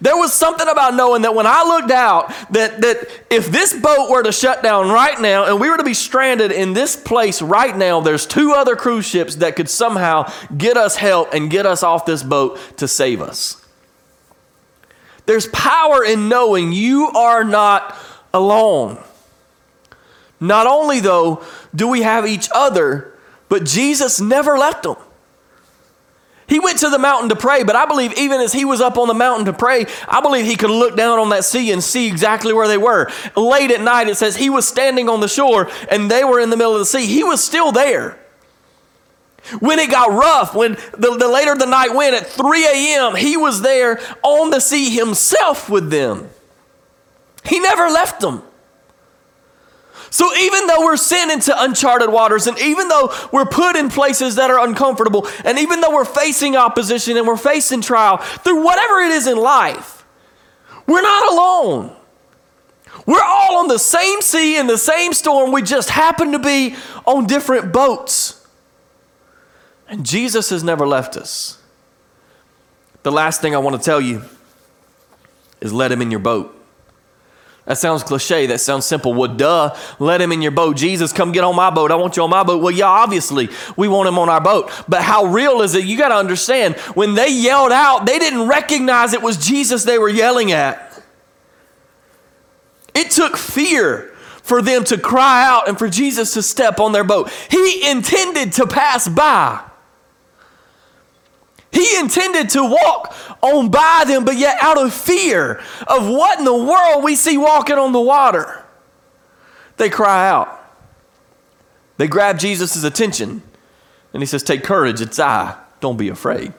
There 0.00 0.16
was 0.16 0.32
something 0.32 0.68
about 0.68 0.94
knowing 0.94 1.22
that 1.22 1.34
when 1.34 1.46
I 1.46 1.62
looked 1.64 1.90
out, 1.90 2.28
that, 2.50 2.80
that 2.80 3.08
if 3.30 3.48
this 3.48 3.72
boat 3.72 4.10
were 4.10 4.22
to 4.22 4.32
shut 4.32 4.62
down 4.62 4.90
right 4.90 5.20
now 5.20 5.44
and 5.44 5.60
we 5.60 5.70
were 5.70 5.76
to 5.76 5.84
be 5.84 5.94
stranded 5.94 6.52
in 6.52 6.72
this 6.72 6.96
place 6.96 7.40
right 7.42 7.76
now, 7.76 8.00
there's 8.00 8.26
two 8.26 8.52
other 8.52 8.76
cruise 8.76 9.06
ships 9.06 9.36
that 9.36 9.56
could 9.56 9.68
somehow 9.68 10.30
get 10.56 10.76
us 10.76 10.96
help 10.96 11.34
and 11.34 11.50
get 11.50 11.66
us 11.66 11.82
off 11.82 12.06
this 12.06 12.22
boat 12.22 12.58
to 12.78 12.88
save 12.88 13.20
us. 13.20 13.64
There's 15.26 15.46
power 15.48 16.04
in 16.04 16.28
knowing 16.28 16.72
you 16.72 17.08
are 17.08 17.44
not 17.44 17.96
alone. 18.32 18.98
Not 20.40 20.66
only, 20.66 21.00
though, 21.00 21.42
do 21.74 21.88
we 21.88 22.02
have 22.02 22.26
each 22.26 22.48
other, 22.54 23.14
but 23.48 23.64
Jesus 23.64 24.20
never 24.20 24.58
left 24.58 24.82
them. 24.82 24.96
He 26.54 26.60
went 26.60 26.78
to 26.78 26.88
the 26.88 27.00
mountain 27.00 27.30
to 27.30 27.34
pray, 27.34 27.64
but 27.64 27.74
I 27.74 27.84
believe 27.84 28.16
even 28.16 28.40
as 28.40 28.52
he 28.52 28.64
was 28.64 28.80
up 28.80 28.96
on 28.96 29.08
the 29.08 29.14
mountain 29.14 29.46
to 29.46 29.52
pray, 29.52 29.86
I 30.06 30.20
believe 30.20 30.46
he 30.46 30.54
could 30.54 30.70
look 30.70 30.96
down 30.96 31.18
on 31.18 31.30
that 31.30 31.44
sea 31.44 31.72
and 31.72 31.82
see 31.82 32.06
exactly 32.06 32.52
where 32.52 32.68
they 32.68 32.78
were. 32.78 33.10
Late 33.34 33.72
at 33.72 33.80
night, 33.80 34.06
it 34.06 34.14
says 34.14 34.36
he 34.36 34.50
was 34.50 34.64
standing 34.64 35.08
on 35.08 35.18
the 35.18 35.26
shore 35.26 35.68
and 35.90 36.08
they 36.08 36.22
were 36.22 36.38
in 36.38 36.50
the 36.50 36.56
middle 36.56 36.74
of 36.74 36.78
the 36.78 36.86
sea. 36.86 37.06
He 37.06 37.24
was 37.24 37.42
still 37.42 37.72
there. 37.72 38.16
When 39.58 39.80
it 39.80 39.90
got 39.90 40.12
rough, 40.12 40.54
when 40.54 40.74
the, 40.96 41.16
the 41.18 41.26
later 41.26 41.56
the 41.56 41.66
night 41.66 41.92
went 41.92 42.14
at 42.14 42.28
3 42.28 42.64
a.m., 42.64 43.16
he 43.16 43.36
was 43.36 43.60
there 43.60 43.98
on 44.22 44.50
the 44.50 44.60
sea 44.60 44.90
himself 44.90 45.68
with 45.68 45.90
them. 45.90 46.30
He 47.44 47.58
never 47.58 47.88
left 47.88 48.20
them. 48.20 48.44
So 50.14 50.32
even 50.36 50.68
though 50.68 50.84
we're 50.84 50.96
sent 50.96 51.32
into 51.32 51.52
uncharted 51.60 52.08
waters, 52.08 52.46
and 52.46 52.56
even 52.60 52.86
though 52.86 53.12
we're 53.32 53.46
put 53.46 53.74
in 53.74 53.88
places 53.88 54.36
that 54.36 54.48
are 54.48 54.64
uncomfortable, 54.64 55.26
and 55.44 55.58
even 55.58 55.80
though 55.80 55.92
we're 55.92 56.04
facing 56.04 56.54
opposition 56.54 57.16
and 57.16 57.26
we're 57.26 57.36
facing 57.36 57.80
trial, 57.80 58.18
through 58.18 58.62
whatever 58.62 59.00
it 59.00 59.10
is 59.10 59.26
in 59.26 59.36
life, 59.36 60.06
we're 60.86 61.02
not 61.02 61.32
alone. 61.32 61.96
We're 63.06 63.24
all 63.24 63.56
on 63.56 63.66
the 63.66 63.80
same 63.80 64.20
sea 64.20 64.56
in 64.56 64.68
the 64.68 64.78
same 64.78 65.14
storm. 65.14 65.50
We 65.50 65.62
just 65.62 65.90
happen 65.90 66.30
to 66.30 66.38
be 66.38 66.76
on 67.04 67.26
different 67.26 67.72
boats. 67.72 68.46
And 69.88 70.06
Jesus 70.06 70.48
has 70.50 70.62
never 70.62 70.86
left 70.86 71.16
us. 71.16 71.60
The 73.02 73.10
last 73.10 73.40
thing 73.40 73.52
I 73.52 73.58
want 73.58 73.74
to 73.74 73.82
tell 73.82 74.00
you 74.00 74.22
is 75.60 75.72
let 75.72 75.90
him 75.90 76.00
in 76.00 76.12
your 76.12 76.20
boat. 76.20 76.63
That 77.66 77.78
sounds 77.78 78.02
cliche. 78.02 78.46
That 78.46 78.60
sounds 78.60 78.84
simple. 78.84 79.14
Well, 79.14 79.34
duh, 79.34 79.74
let 79.98 80.20
him 80.20 80.32
in 80.32 80.42
your 80.42 80.50
boat. 80.50 80.76
Jesus, 80.76 81.12
come 81.12 81.32
get 81.32 81.44
on 81.44 81.56
my 81.56 81.70
boat. 81.70 81.90
I 81.90 81.94
want 81.94 82.16
you 82.16 82.22
on 82.22 82.30
my 82.30 82.42
boat. 82.42 82.62
Well, 82.62 82.70
yeah, 82.70 82.86
obviously, 82.86 83.48
we 83.76 83.88
want 83.88 84.06
him 84.06 84.18
on 84.18 84.28
our 84.28 84.40
boat. 84.40 84.70
But 84.86 85.02
how 85.02 85.26
real 85.26 85.62
is 85.62 85.74
it? 85.74 85.84
You 85.84 85.96
got 85.96 86.08
to 86.08 86.16
understand, 86.16 86.76
when 86.94 87.14
they 87.14 87.30
yelled 87.30 87.72
out, 87.72 88.04
they 88.04 88.18
didn't 88.18 88.48
recognize 88.48 89.14
it 89.14 89.22
was 89.22 89.38
Jesus 89.38 89.84
they 89.84 89.98
were 89.98 90.10
yelling 90.10 90.52
at. 90.52 91.02
It 92.94 93.10
took 93.10 93.36
fear 93.36 94.14
for 94.42 94.60
them 94.60 94.84
to 94.84 94.98
cry 94.98 95.46
out 95.46 95.66
and 95.66 95.78
for 95.78 95.88
Jesus 95.88 96.34
to 96.34 96.42
step 96.42 96.78
on 96.78 96.92
their 96.92 97.02
boat. 97.02 97.30
He 97.50 97.90
intended 97.90 98.52
to 98.52 98.66
pass 98.66 99.08
by. 99.08 99.62
He 101.74 101.98
intended 101.98 102.50
to 102.50 102.62
walk 102.62 103.14
on 103.42 103.68
by 103.68 104.04
them, 104.06 104.24
but 104.24 104.36
yet 104.36 104.58
out 104.62 104.78
of 104.78 104.94
fear 104.94 105.60
of 105.88 106.08
what 106.08 106.38
in 106.38 106.44
the 106.44 106.54
world 106.54 107.02
we 107.02 107.16
see 107.16 107.36
walking 107.36 107.76
on 107.76 107.90
the 107.90 108.00
water, 108.00 108.64
they 109.76 109.90
cry 109.90 110.28
out. 110.28 110.60
They 111.96 112.06
grab 112.06 112.38
Jesus' 112.38 112.84
attention, 112.84 113.42
and 114.12 114.22
he 114.22 114.26
says, 114.26 114.44
Take 114.44 114.62
courage, 114.62 115.00
it's 115.00 115.18
I. 115.18 115.58
Don't 115.80 115.96
be 115.96 116.08
afraid. 116.08 116.54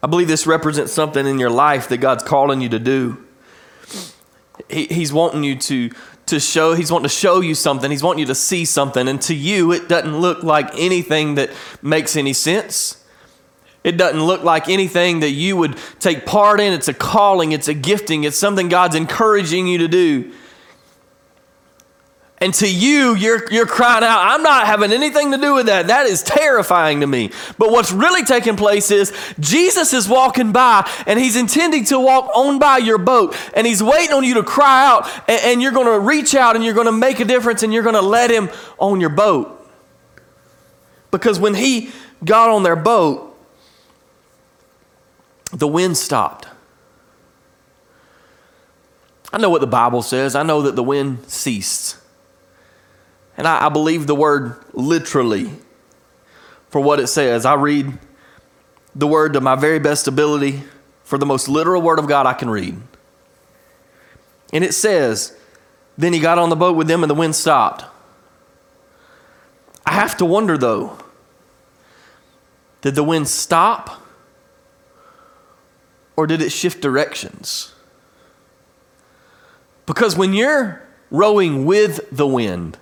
I 0.00 0.06
believe 0.06 0.28
this 0.28 0.46
represents 0.46 0.92
something 0.92 1.26
in 1.26 1.40
your 1.40 1.50
life 1.50 1.88
that 1.88 1.98
God's 1.98 2.22
calling 2.22 2.60
you 2.60 2.68
to 2.68 2.78
do. 2.78 3.24
He, 4.68 4.86
he's 4.86 5.12
wanting 5.12 5.42
you 5.42 5.56
to 5.56 5.90
to 6.26 6.40
show 6.40 6.74
he's 6.74 6.90
wanting 6.90 7.08
to 7.08 7.14
show 7.14 7.40
you 7.40 7.54
something. 7.54 7.90
He's 7.90 8.02
wanting 8.02 8.20
you 8.20 8.26
to 8.26 8.34
see 8.34 8.64
something. 8.64 9.08
And 9.08 9.20
to 9.22 9.34
you 9.34 9.72
it 9.72 9.88
doesn't 9.88 10.18
look 10.18 10.42
like 10.42 10.70
anything 10.78 11.34
that 11.36 11.50
makes 11.82 12.16
any 12.16 12.32
sense. 12.32 13.04
It 13.82 13.98
doesn't 13.98 14.22
look 14.22 14.42
like 14.42 14.68
anything 14.68 15.20
that 15.20 15.30
you 15.30 15.56
would 15.56 15.76
take 16.00 16.24
part 16.24 16.58
in. 16.58 16.72
It's 16.72 16.88
a 16.88 16.94
calling. 16.94 17.52
It's 17.52 17.68
a 17.68 17.74
gifting. 17.74 18.24
It's 18.24 18.38
something 18.38 18.68
god's 18.68 18.96
encouraging 18.96 19.66
you 19.66 19.78
to 19.78 19.88
do 19.88 20.32
and 22.44 22.52
to 22.52 22.70
you, 22.70 23.14
you're, 23.14 23.50
you're 23.50 23.64
crying 23.64 24.04
out, 24.04 24.20
I'm 24.20 24.42
not 24.42 24.66
having 24.66 24.92
anything 24.92 25.30
to 25.30 25.38
do 25.38 25.54
with 25.54 25.64
that. 25.64 25.86
That 25.86 26.04
is 26.04 26.22
terrifying 26.22 27.00
to 27.00 27.06
me. 27.06 27.30
But 27.56 27.70
what's 27.70 27.90
really 27.90 28.22
taking 28.22 28.54
place 28.54 28.90
is 28.90 29.14
Jesus 29.40 29.94
is 29.94 30.10
walking 30.10 30.52
by 30.52 30.86
and 31.06 31.18
he's 31.18 31.36
intending 31.36 31.84
to 31.86 31.98
walk 31.98 32.30
on 32.36 32.58
by 32.58 32.76
your 32.76 32.98
boat 32.98 33.34
and 33.54 33.66
he's 33.66 33.82
waiting 33.82 34.12
on 34.14 34.24
you 34.24 34.34
to 34.34 34.42
cry 34.42 34.86
out 34.86 35.10
and, 35.26 35.40
and 35.42 35.62
you're 35.62 35.72
going 35.72 35.86
to 35.86 35.98
reach 35.98 36.34
out 36.34 36.54
and 36.54 36.62
you're 36.62 36.74
going 36.74 36.84
to 36.84 36.92
make 36.92 37.18
a 37.18 37.24
difference 37.24 37.62
and 37.62 37.72
you're 37.72 37.82
going 37.82 37.94
to 37.94 38.02
let 38.02 38.30
him 38.30 38.50
on 38.76 39.00
your 39.00 39.08
boat. 39.08 39.66
Because 41.10 41.40
when 41.40 41.54
he 41.54 41.92
got 42.22 42.50
on 42.50 42.62
their 42.62 42.76
boat, 42.76 43.34
the 45.50 45.66
wind 45.66 45.96
stopped. 45.96 46.46
I 49.32 49.38
know 49.38 49.48
what 49.48 49.62
the 49.62 49.66
Bible 49.66 50.02
says. 50.02 50.34
I 50.34 50.42
know 50.42 50.60
that 50.60 50.76
the 50.76 50.82
wind 50.82 51.24
ceased. 51.26 52.03
And 53.36 53.46
I, 53.46 53.66
I 53.66 53.68
believe 53.68 54.06
the 54.06 54.14
word 54.14 54.56
literally 54.72 55.50
for 56.68 56.80
what 56.80 57.00
it 57.00 57.08
says. 57.08 57.44
I 57.44 57.54
read 57.54 57.98
the 58.94 59.06
word 59.06 59.32
to 59.34 59.40
my 59.40 59.54
very 59.54 59.78
best 59.78 60.06
ability 60.06 60.62
for 61.02 61.18
the 61.18 61.26
most 61.26 61.48
literal 61.48 61.82
word 61.82 61.98
of 61.98 62.06
God 62.06 62.26
I 62.26 62.32
can 62.32 62.48
read. 62.48 62.76
And 64.52 64.64
it 64.64 64.74
says, 64.74 65.36
Then 65.98 66.12
he 66.12 66.20
got 66.20 66.38
on 66.38 66.48
the 66.48 66.56
boat 66.56 66.76
with 66.76 66.86
them 66.86 67.02
and 67.02 67.10
the 67.10 67.14
wind 67.14 67.34
stopped. 67.34 67.84
I 69.86 69.92
have 69.92 70.16
to 70.18 70.24
wonder 70.24 70.56
though, 70.56 70.98
did 72.80 72.94
the 72.94 73.04
wind 73.04 73.28
stop 73.28 74.02
or 76.16 76.26
did 76.26 76.40
it 76.40 76.50
shift 76.50 76.80
directions? 76.80 77.74
Because 79.86 80.16
when 80.16 80.32
you're 80.32 80.82
rowing 81.10 81.64
with 81.64 82.00
the 82.10 82.26
wind, 82.26 82.78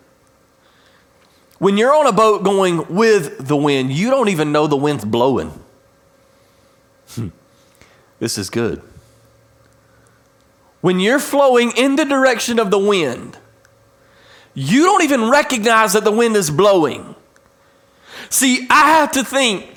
when 1.62 1.76
you're 1.76 1.94
on 1.94 2.08
a 2.08 2.12
boat 2.12 2.42
going 2.42 2.92
with 2.92 3.46
the 3.46 3.54
wind, 3.54 3.92
you 3.92 4.10
don't 4.10 4.28
even 4.28 4.50
know 4.50 4.66
the 4.66 4.76
wind's 4.76 5.04
blowing. 5.04 5.52
Hmm. 7.10 7.28
This 8.18 8.36
is 8.36 8.50
good. 8.50 8.82
When 10.80 10.98
you're 10.98 11.20
flowing 11.20 11.70
in 11.76 11.94
the 11.94 12.04
direction 12.04 12.58
of 12.58 12.72
the 12.72 12.80
wind, 12.80 13.38
you 14.54 14.82
don't 14.82 15.04
even 15.04 15.30
recognize 15.30 15.92
that 15.92 16.02
the 16.02 16.10
wind 16.10 16.34
is 16.34 16.50
blowing. 16.50 17.14
See, 18.28 18.66
I 18.68 18.98
have 18.98 19.12
to 19.12 19.22
think 19.22 19.71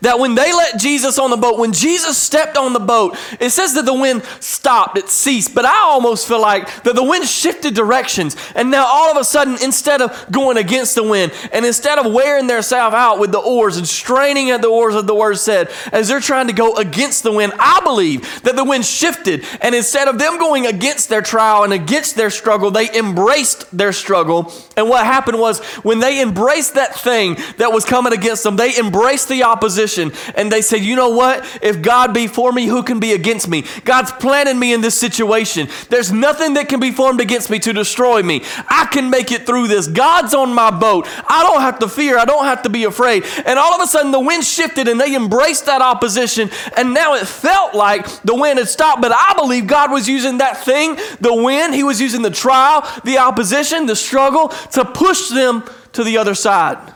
that 0.00 0.18
when 0.18 0.34
they 0.34 0.52
let 0.52 0.78
Jesus 0.78 1.18
on 1.18 1.30
the 1.30 1.36
boat, 1.36 1.58
when 1.58 1.72
Jesus 1.72 2.16
stepped 2.16 2.56
on 2.56 2.72
the 2.72 2.80
boat, 2.80 3.16
it 3.38 3.50
says 3.50 3.74
that 3.74 3.84
the 3.84 3.94
wind 3.94 4.24
stopped, 4.40 4.98
it 4.98 5.08
ceased. 5.08 5.54
But 5.54 5.64
I 5.64 5.78
almost 5.78 6.26
feel 6.26 6.40
like 6.40 6.82
that 6.84 6.94
the 6.94 7.04
wind 7.04 7.26
shifted 7.26 7.74
directions. 7.74 8.36
And 8.54 8.70
now 8.70 8.86
all 8.86 9.10
of 9.10 9.16
a 9.16 9.24
sudden, 9.24 9.56
instead 9.62 10.00
of 10.00 10.26
going 10.30 10.56
against 10.56 10.94
the 10.94 11.02
wind, 11.02 11.32
and 11.52 11.64
instead 11.64 11.98
of 11.98 12.12
wearing 12.12 12.46
themselves 12.46 12.94
out 12.94 13.18
with 13.18 13.32
the 13.32 13.38
oars 13.38 13.76
and 13.76 13.86
straining 13.86 14.50
at 14.50 14.62
the 14.62 14.68
oars, 14.68 14.94
as 14.94 15.04
the 15.04 15.14
word 15.14 15.38
said, 15.38 15.70
as 15.92 16.08
they're 16.08 16.20
trying 16.20 16.46
to 16.48 16.52
go 16.52 16.76
against 16.76 17.22
the 17.22 17.32
wind, 17.32 17.52
I 17.58 17.80
believe 17.80 18.42
that 18.42 18.56
the 18.56 18.64
wind 18.64 18.84
shifted. 18.84 19.44
And 19.60 19.74
instead 19.74 20.08
of 20.08 20.18
them 20.18 20.38
going 20.38 20.66
against 20.66 21.08
their 21.08 21.22
trial 21.22 21.64
and 21.64 21.72
against 21.72 22.16
their 22.16 22.30
struggle, 22.30 22.70
they 22.70 22.90
embraced 22.96 23.76
their 23.76 23.92
struggle. 23.92 24.52
And 24.80 24.88
what 24.88 25.04
happened 25.04 25.38
was 25.38 25.58
when 25.82 25.98
they 25.98 26.22
embraced 26.22 26.72
that 26.76 26.94
thing 26.94 27.36
that 27.58 27.70
was 27.70 27.84
coming 27.84 28.14
against 28.14 28.44
them, 28.44 28.56
they 28.56 28.78
embraced 28.78 29.28
the 29.28 29.42
opposition 29.42 30.10
and 30.34 30.50
they 30.50 30.62
said, 30.62 30.80
You 30.80 30.96
know 30.96 31.10
what? 31.10 31.44
If 31.60 31.82
God 31.82 32.14
be 32.14 32.26
for 32.26 32.50
me, 32.50 32.64
who 32.64 32.82
can 32.82 32.98
be 32.98 33.12
against 33.12 33.46
me? 33.46 33.66
God's 33.84 34.10
planted 34.10 34.56
me 34.56 34.72
in 34.72 34.80
this 34.80 34.98
situation. 34.98 35.68
There's 35.90 36.10
nothing 36.10 36.54
that 36.54 36.70
can 36.70 36.80
be 36.80 36.92
formed 36.92 37.20
against 37.20 37.50
me 37.50 37.58
to 37.58 37.74
destroy 37.74 38.22
me. 38.22 38.42
I 38.68 38.88
can 38.90 39.10
make 39.10 39.32
it 39.32 39.44
through 39.44 39.68
this. 39.68 39.86
God's 39.86 40.32
on 40.32 40.54
my 40.54 40.70
boat. 40.70 41.06
I 41.28 41.42
don't 41.42 41.60
have 41.60 41.78
to 41.80 41.88
fear. 41.88 42.16
I 42.16 42.24
don't 42.24 42.46
have 42.46 42.62
to 42.62 42.70
be 42.70 42.84
afraid. 42.84 43.24
And 43.44 43.58
all 43.58 43.74
of 43.74 43.82
a 43.82 43.86
sudden, 43.86 44.12
the 44.12 44.20
wind 44.20 44.44
shifted 44.44 44.88
and 44.88 44.98
they 44.98 45.14
embraced 45.14 45.66
that 45.66 45.82
opposition. 45.82 46.48
And 46.74 46.94
now 46.94 47.16
it 47.16 47.26
felt 47.26 47.74
like 47.74 48.06
the 48.22 48.34
wind 48.34 48.58
had 48.58 48.68
stopped. 48.68 49.02
But 49.02 49.12
I 49.12 49.34
believe 49.36 49.66
God 49.66 49.90
was 49.90 50.08
using 50.08 50.38
that 50.38 50.64
thing, 50.64 50.96
the 51.20 51.34
wind, 51.34 51.74
He 51.74 51.84
was 51.84 52.00
using 52.00 52.22
the 52.22 52.30
trial, 52.30 52.88
the 53.04 53.18
opposition, 53.18 53.84
the 53.84 53.94
struggle 53.94 54.48
to 54.72 54.84
push 54.84 55.28
them 55.28 55.64
to 55.92 56.04
the 56.04 56.18
other 56.18 56.34
side. 56.34 56.94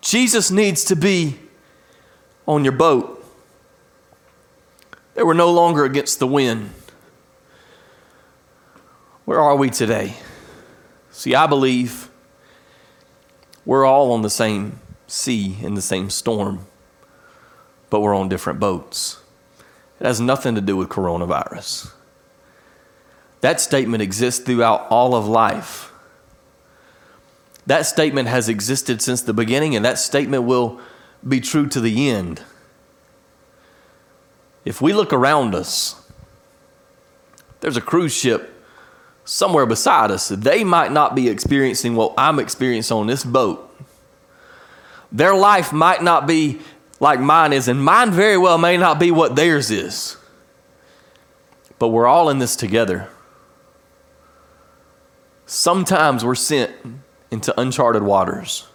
Jesus 0.00 0.50
needs 0.50 0.84
to 0.84 0.96
be 0.96 1.38
on 2.46 2.64
your 2.64 2.72
boat. 2.72 3.24
They 5.14 5.22
were 5.22 5.34
no 5.34 5.52
longer 5.52 5.84
against 5.84 6.18
the 6.18 6.26
wind. 6.26 6.70
Where 9.26 9.40
are 9.40 9.56
we 9.56 9.70
today? 9.70 10.14
See, 11.10 11.34
I 11.34 11.46
believe 11.46 12.10
We're 13.64 13.84
all 13.84 14.12
on 14.12 14.22
the 14.22 14.30
same 14.30 14.80
sea 15.06 15.56
in 15.62 15.74
the 15.74 15.82
same 15.82 16.10
storm, 16.10 16.66
but 17.90 18.00
we're 18.00 18.14
on 18.16 18.28
different 18.28 18.58
boats. 18.58 19.20
It 20.00 20.06
has 20.06 20.20
nothing 20.20 20.54
to 20.54 20.60
do 20.60 20.76
with 20.76 20.88
coronavirus. 20.88 21.92
That 23.40 23.60
statement 23.60 24.02
exists 24.02 24.44
throughout 24.44 24.86
all 24.90 25.14
of 25.14 25.26
life. 25.26 25.92
That 27.66 27.86
statement 27.86 28.28
has 28.28 28.48
existed 28.48 29.00
since 29.00 29.22
the 29.22 29.32
beginning, 29.32 29.76
and 29.76 29.84
that 29.84 29.98
statement 29.98 30.44
will 30.44 30.80
be 31.26 31.40
true 31.40 31.66
to 31.68 31.80
the 31.80 32.10
end. 32.10 32.42
If 34.64 34.80
we 34.80 34.92
look 34.92 35.12
around 35.12 35.54
us, 35.54 35.96
there's 37.60 37.76
a 37.76 37.82
cruise 37.82 38.14
ship 38.14 38.62
somewhere 39.24 39.66
beside 39.66 40.10
us. 40.10 40.28
They 40.28 40.64
might 40.64 40.92
not 40.92 41.14
be 41.14 41.28
experiencing 41.28 41.94
what 41.94 42.14
I'm 42.18 42.38
experiencing 42.38 42.96
on 42.96 43.06
this 43.06 43.24
boat. 43.24 43.66
Their 45.12 45.34
life 45.34 45.72
might 45.72 46.02
not 46.02 46.26
be 46.26 46.60
like 46.98 47.20
mine 47.20 47.52
is, 47.52 47.68
and 47.68 47.82
mine 47.82 48.10
very 48.10 48.36
well 48.36 48.58
may 48.58 48.76
not 48.76 49.00
be 49.00 49.10
what 49.10 49.34
theirs 49.34 49.70
is. 49.70 50.16
But 51.78 51.88
we're 51.88 52.06
all 52.06 52.28
in 52.28 52.38
this 52.38 52.56
together. 52.56 53.08
Sometimes 55.52 56.24
we're 56.24 56.36
sent 56.36 56.70
into 57.32 57.60
uncharted 57.60 58.04
waters. 58.04 58.68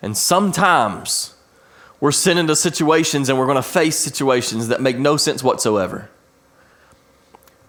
And 0.00 0.16
sometimes 0.16 1.34
we're 2.00 2.12
sent 2.12 2.38
into 2.38 2.56
situations 2.56 3.28
and 3.28 3.38
we're 3.38 3.44
going 3.44 3.56
to 3.56 3.62
face 3.62 3.98
situations 3.98 4.68
that 4.68 4.80
make 4.80 4.96
no 4.96 5.18
sense 5.18 5.42
whatsoever. 5.42 6.08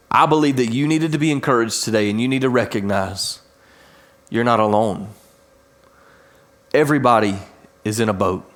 I 0.09 0.27
believe 0.27 0.55
that 0.55 0.67
you 0.67 0.87
needed 0.87 1.11
to 1.11 1.17
be 1.17 1.29
encouraged 1.29 1.83
today 1.83 2.09
and 2.09 2.21
you 2.21 2.29
need 2.29 2.43
to 2.43 2.49
recognize 2.49 3.41
you're 4.29 4.45
not 4.45 4.61
alone. 4.61 5.09
Everybody 6.73 7.37
is 7.83 7.99
in 7.99 8.07
a 8.07 8.13
boat, 8.13 8.49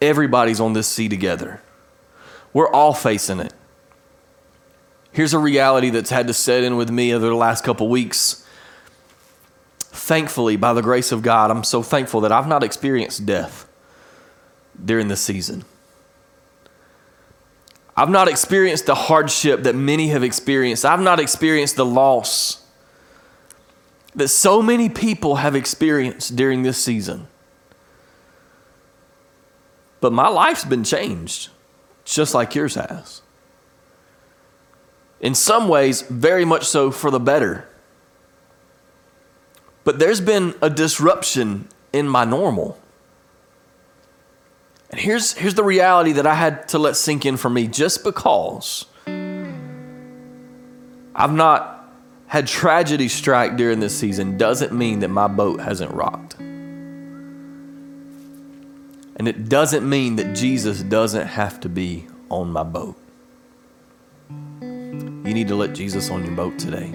everybody's 0.00 0.60
on 0.60 0.74
this 0.74 0.86
sea 0.86 1.08
together. 1.08 1.60
We're 2.52 2.70
all 2.70 2.94
facing 2.94 3.40
it. 3.40 3.52
Here's 5.12 5.34
a 5.34 5.38
reality 5.38 5.90
that's 5.90 6.10
had 6.10 6.26
to 6.26 6.34
set 6.34 6.64
in 6.64 6.76
with 6.76 6.90
me 6.90 7.14
over 7.14 7.26
the 7.26 7.34
last 7.34 7.64
couple 7.64 7.88
weeks. 7.88 8.46
Thankfully, 9.78 10.56
by 10.56 10.72
the 10.72 10.82
grace 10.82 11.12
of 11.12 11.22
God, 11.22 11.50
I'm 11.50 11.64
so 11.64 11.82
thankful 11.82 12.22
that 12.22 12.32
I've 12.32 12.48
not 12.48 12.64
experienced 12.64 13.26
death 13.26 13.68
during 14.82 15.08
this 15.08 15.20
season. 15.20 15.64
I've 17.94 18.08
not 18.08 18.26
experienced 18.26 18.86
the 18.86 18.94
hardship 18.94 19.64
that 19.64 19.74
many 19.74 20.08
have 20.08 20.22
experienced. 20.22 20.86
I've 20.86 21.00
not 21.00 21.20
experienced 21.20 21.76
the 21.76 21.84
loss 21.84 22.64
that 24.14 24.28
so 24.28 24.62
many 24.62 24.88
people 24.88 25.36
have 25.36 25.54
experienced 25.54 26.34
during 26.36 26.62
this 26.62 26.82
season. 26.82 27.28
But 30.00 30.12
my 30.12 30.28
life's 30.28 30.64
been 30.64 30.84
changed, 30.84 31.50
just 32.04 32.34
like 32.34 32.54
yours 32.54 32.74
has. 32.74 33.22
In 35.22 35.34
some 35.34 35.68
ways, 35.68 36.02
very 36.02 36.44
much 36.44 36.64
so 36.66 36.90
for 36.90 37.10
the 37.10 37.20
better. 37.20 37.68
But 39.84 39.98
there's 39.98 40.20
been 40.20 40.54
a 40.60 40.68
disruption 40.68 41.68
in 41.92 42.08
my 42.08 42.24
normal. 42.24 42.78
And 44.90 45.00
here's, 45.00 45.32
here's 45.32 45.54
the 45.54 45.64
reality 45.64 46.12
that 46.12 46.26
I 46.26 46.34
had 46.34 46.68
to 46.68 46.78
let 46.78 46.96
sink 46.96 47.24
in 47.24 47.36
for 47.36 47.48
me 47.48 47.66
just 47.66 48.04
because 48.04 48.84
I've 51.14 51.32
not 51.32 51.88
had 52.26 52.46
tragedy 52.46 53.08
strike 53.08 53.56
during 53.56 53.80
this 53.80 53.98
season 53.98 54.36
doesn't 54.36 54.72
mean 54.72 55.00
that 55.00 55.08
my 55.08 55.28
boat 55.28 55.60
hasn't 55.60 55.92
rocked. 55.92 56.34
And 59.16 59.28
it 59.28 59.48
doesn't 59.48 59.88
mean 59.88 60.16
that 60.16 60.34
Jesus 60.34 60.82
doesn't 60.82 61.26
have 61.26 61.60
to 61.60 61.68
be 61.68 62.06
on 62.28 62.50
my 62.50 62.62
boat. 62.62 63.01
You 65.24 65.34
need 65.34 65.46
to 65.48 65.54
let 65.54 65.72
Jesus 65.72 66.10
on 66.10 66.24
your 66.24 66.34
boat 66.34 66.58
today. 66.58 66.88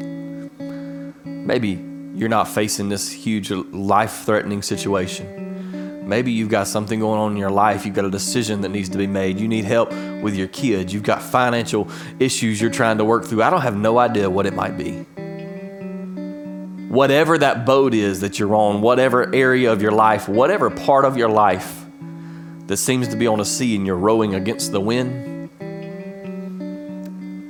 Maybe 1.24 1.82
you're 2.14 2.28
not 2.28 2.50
facing 2.50 2.90
this 2.90 3.10
huge 3.10 3.52
life 3.52 4.26
threatening 4.26 4.62
situation. 4.62 6.06
Maybe 6.08 6.32
you've 6.34 6.50
got 6.50 6.68
something 6.68 7.00
going 7.00 7.20
on 7.20 7.32
in 7.32 7.38
your 7.38 7.52
life. 7.52 7.86
You've 7.86 7.96
got 7.96 8.04
a 8.04 8.10
decision 8.10 8.62
that 8.62 8.70
needs 8.70 8.90
to 8.90 8.98
be 8.98 9.08
made. 9.08 9.40
You 9.40 9.48
need 9.48 9.64
help 9.64 9.92
with 10.22 10.36
your 10.36 10.48
kids. 10.50 10.94
You've 10.94 11.04
got 11.04 11.22
financial 11.22 11.90
issues 12.20 12.60
you're 12.60 12.70
trying 12.70 12.98
to 12.98 13.06
work 13.06 13.24
through. 13.24 13.44
I 13.44 13.50
don't 13.50 13.62
have 13.62 13.78
no 13.78 13.98
idea 13.98 14.30
what 14.30 14.46
it 14.46 14.54
might 14.54 14.78
be. 14.78 15.06
Whatever 16.90 17.38
that 17.38 17.66
boat 17.66 17.94
is 17.94 18.20
that 18.22 18.40
you're 18.40 18.56
on, 18.56 18.82
whatever 18.82 19.34
area 19.34 19.72
of 19.72 19.82
your 19.82 19.92
life, 19.92 20.28
whatever 20.28 20.70
part 20.70 21.06
of 21.06 21.16
your 21.16 21.30
life 21.30 21.86
that 22.68 22.78
seems 22.78 23.08
to 23.10 23.16
be 23.16 23.28
on 23.28 23.40
a 23.40 23.46
sea 23.46 23.76
and 23.76 23.86
you're 23.86 23.96
rowing 23.98 24.36
against 24.36 24.72
the 24.74 24.82
wind, 24.82 25.37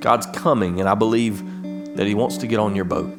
God's 0.08 0.28
coming, 0.28 0.80
and 0.80 0.88
I 0.88 0.96
believe 0.96 1.44
that 1.98 2.08
He 2.08 2.16
wants 2.16 2.38
to 2.38 2.48
get 2.48 2.60
on 2.60 2.78
your 2.78 2.86
boat. 2.86 3.14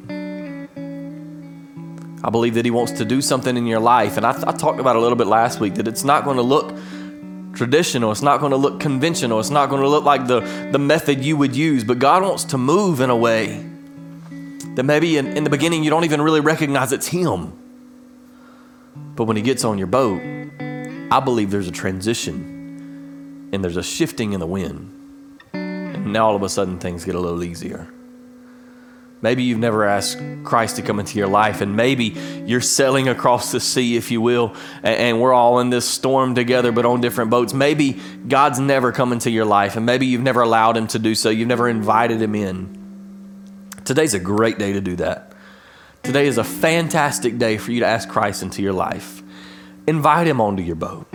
I 2.23 2.31
believe 2.31 2.55
that 2.55 2.65
He 2.65 2.71
wants 2.71 2.93
to 2.93 3.05
do 3.05 3.21
something 3.21 3.55
in 3.55 3.67
your 3.67 3.79
life. 3.79 4.17
And 4.17 4.25
I, 4.25 4.31
I 4.31 4.53
talked 4.53 4.79
about 4.79 4.95
a 4.95 4.99
little 4.99 5.15
bit 5.15 5.27
last 5.27 5.59
week 5.59 5.75
that 5.75 5.87
it's 5.87 6.03
not 6.03 6.23
going 6.23 6.37
to 6.37 6.41
look 6.41 6.75
traditional, 7.53 8.11
it's 8.11 8.23
not 8.23 8.39
going 8.39 8.49
to 8.49 8.57
look 8.57 8.79
conventional, 8.79 9.39
it's 9.39 9.51
not 9.51 9.69
going 9.69 9.83
to 9.83 9.87
look 9.87 10.03
like 10.03 10.25
the, 10.25 10.39
the 10.71 10.79
method 10.79 11.23
you 11.23 11.37
would 11.37 11.55
use, 11.55 11.83
but 11.83 11.99
God 11.99 12.23
wants 12.23 12.43
to 12.45 12.57
move 12.57 13.01
in 13.01 13.11
a 13.11 13.15
way 13.15 13.63
that 14.73 14.81
maybe 14.81 15.17
in, 15.17 15.27
in 15.37 15.43
the 15.43 15.51
beginning 15.51 15.83
you 15.83 15.91
don't 15.91 16.05
even 16.05 16.23
really 16.23 16.41
recognize 16.41 16.91
it's 16.91 17.09
Him. 17.09 17.53
But 19.15 19.25
when 19.25 19.37
He 19.37 19.43
gets 19.43 19.63
on 19.63 19.77
your 19.77 19.85
boat, 19.85 20.23
I 21.11 21.19
believe 21.19 21.51
there's 21.51 21.67
a 21.67 21.71
transition 21.71 23.49
and 23.53 23.63
there's 23.63 23.77
a 23.77 23.83
shifting 23.83 24.33
in 24.33 24.39
the 24.39 24.47
wind. 24.47 24.95
Now 26.05 26.27
all 26.27 26.35
of 26.35 26.43
a 26.43 26.49
sudden 26.49 26.79
things 26.79 27.05
get 27.05 27.15
a 27.15 27.19
little 27.19 27.43
easier. 27.43 27.87
Maybe 29.21 29.43
you've 29.43 29.59
never 29.59 29.85
asked 29.85 30.17
Christ 30.45 30.77
to 30.77 30.81
come 30.81 30.97
into 30.97 31.17
your 31.17 31.27
life, 31.27 31.59
and 31.59 31.75
maybe 31.75 32.15
you're 32.45 32.61
sailing 32.61 33.09
across 33.09 33.51
the 33.51 33.59
sea, 33.59 33.97
if 33.97 34.11
you 34.11 34.21
will, 34.21 34.55
and 34.81 35.19
we're 35.19 35.33
all 35.33 35.59
in 35.59 35.69
this 35.69 35.85
storm 35.85 36.35
together, 36.35 36.71
but 36.71 36.85
on 36.85 37.01
different 37.01 37.29
boats. 37.29 37.53
Maybe 37.53 37.99
God's 38.27 38.59
never 38.61 38.93
come 38.93 39.11
into 39.11 39.29
your 39.29 39.43
life, 39.43 39.75
and 39.75 39.85
maybe 39.85 40.05
you've 40.05 40.21
never 40.21 40.41
allowed 40.41 40.77
Him 40.77 40.87
to 40.87 40.99
do 40.99 41.15
so. 41.15 41.29
You've 41.29 41.49
never 41.49 41.67
invited 41.67 42.21
Him 42.21 42.33
in. 42.33 43.67
Today's 43.83 44.13
a 44.13 44.19
great 44.19 44.57
day 44.57 44.71
to 44.71 44.79
do 44.79 44.95
that. 44.97 45.33
Today 46.01 46.27
is 46.27 46.37
a 46.37 46.43
fantastic 46.45 47.37
day 47.37 47.57
for 47.57 47.73
you 47.73 47.81
to 47.81 47.87
ask 47.87 48.07
Christ 48.07 48.41
into 48.41 48.61
your 48.61 48.73
life. 48.73 49.21
Invite 49.85 50.27
Him 50.27 50.39
onto 50.39 50.63
your 50.63 50.77
boat. 50.77 51.07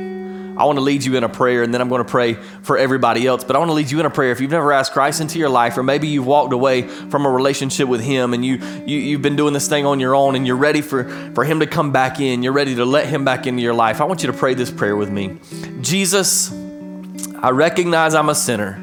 I 0.56 0.64
want 0.66 0.76
to 0.76 0.82
lead 0.82 1.02
you 1.02 1.16
in 1.16 1.24
a 1.24 1.28
prayer, 1.28 1.64
and 1.64 1.74
then 1.74 1.80
I'm 1.80 1.88
going 1.88 2.04
to 2.04 2.08
pray 2.08 2.34
for 2.34 2.78
everybody 2.78 3.26
else. 3.26 3.42
But 3.42 3.56
I 3.56 3.58
want 3.58 3.70
to 3.70 3.72
lead 3.72 3.90
you 3.90 3.98
in 3.98 4.06
a 4.06 4.10
prayer. 4.10 4.30
If 4.30 4.40
you've 4.40 4.52
never 4.52 4.72
asked 4.72 4.92
Christ 4.92 5.20
into 5.20 5.36
your 5.36 5.48
life, 5.48 5.76
or 5.76 5.82
maybe 5.82 6.06
you've 6.06 6.26
walked 6.26 6.52
away 6.52 6.82
from 6.82 7.26
a 7.26 7.30
relationship 7.30 7.88
with 7.88 8.00
Him 8.00 8.32
and 8.32 8.44
you, 8.44 8.56
you, 8.86 8.98
you've 8.98 9.22
been 9.22 9.34
doing 9.34 9.52
this 9.52 9.68
thing 9.68 9.84
on 9.84 9.98
your 9.98 10.14
own 10.14 10.36
and 10.36 10.46
you're 10.46 10.56
ready 10.56 10.80
for, 10.80 11.08
for 11.34 11.42
Him 11.42 11.58
to 11.58 11.66
come 11.66 11.90
back 11.90 12.20
in, 12.20 12.44
you're 12.44 12.52
ready 12.52 12.76
to 12.76 12.84
let 12.84 13.08
Him 13.08 13.24
back 13.24 13.48
into 13.48 13.62
your 13.62 13.74
life, 13.74 14.00
I 14.00 14.04
want 14.04 14.22
you 14.22 14.30
to 14.30 14.38
pray 14.38 14.54
this 14.54 14.70
prayer 14.70 14.96
with 14.96 15.10
me. 15.10 15.40
Jesus, 15.80 16.52
I 16.52 17.50
recognize 17.50 18.14
I'm 18.14 18.28
a 18.28 18.34
sinner. 18.34 18.80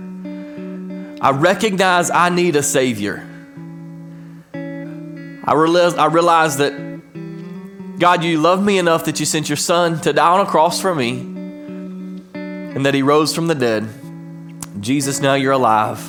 I 1.21 1.31
recognize 1.31 2.11
I 2.11 2.29
need 2.29 2.57
a 2.57 2.63
Savior. 2.63 3.25
I 4.53 5.53
realize, 5.53 5.95
I 5.95 6.07
realize 6.07 6.57
that 6.57 6.91
God, 7.97 8.23
you 8.25 8.41
love 8.41 8.61
me 8.61 8.77
enough 8.77 9.05
that 9.05 9.21
you 9.21 9.25
sent 9.25 9.47
your 9.47 9.55
son 9.55 10.01
to 10.01 10.11
die 10.11 10.27
on 10.27 10.41
a 10.41 10.49
cross 10.49 10.81
for 10.81 10.93
me 10.93 11.31
and 12.75 12.85
that 12.85 12.93
he 12.93 13.01
rose 13.01 13.35
from 13.35 13.47
the 13.47 13.55
dead. 13.55 13.87
Jesus, 14.79 15.19
now 15.19 15.33
you're 15.33 15.51
alive. 15.51 15.99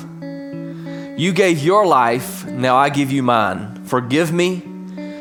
You 1.19 1.31
gave 1.33 1.63
your 1.63 1.85
life, 1.85 2.45
now 2.45 2.75
I 2.75 2.89
give 2.89 3.11
you 3.11 3.21
mine. 3.21 3.85
Forgive 3.85 4.33
me, 4.33 4.63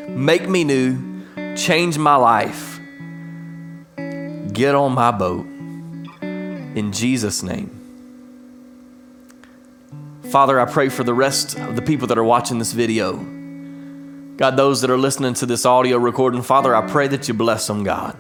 make 0.09 0.49
me 0.49 0.65
new, 0.65 1.25
change 1.57 1.99
my 1.99 2.17
life. 2.17 2.81
Get 4.53 4.75
on 4.75 4.93
my 4.93 5.11
boat. 5.11 5.47
In 6.23 6.93
Jesus' 6.93 7.43
name. 7.43 7.79
Father, 10.31 10.59
I 10.59 10.65
pray 10.65 10.89
for 10.89 11.05
the 11.05 11.13
rest 11.13 11.59
of 11.59 11.77
the 11.77 11.83
people 11.83 12.07
that 12.07 12.17
are 12.17 12.25
watching 12.25 12.59
this 12.59 12.73
video. 12.73 13.17
God, 14.37 14.57
those 14.57 14.81
that 14.81 14.91
are 14.91 14.97
listening 14.97 15.35
to 15.35 15.47
this 15.47 15.67
audio 15.67 15.99
recording, 15.99 16.41
Father, 16.41 16.75
I 16.75 16.87
pray 16.91 17.07
that 17.09 17.29
you 17.29 17.35
bless 17.35 17.67
them, 17.67 17.85
God. 17.85 18.17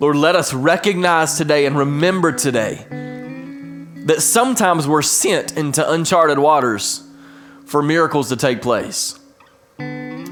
Lord, 0.00 0.14
let 0.14 0.36
us 0.36 0.54
recognize 0.54 1.36
today 1.36 1.66
and 1.66 1.76
remember 1.76 2.30
today 2.30 2.86
that 4.06 4.22
sometimes 4.22 4.86
we're 4.86 5.02
sent 5.02 5.56
into 5.56 5.88
uncharted 5.90 6.38
waters 6.38 7.02
for 7.64 7.82
miracles 7.82 8.28
to 8.28 8.36
take 8.36 8.62
place. 8.62 9.18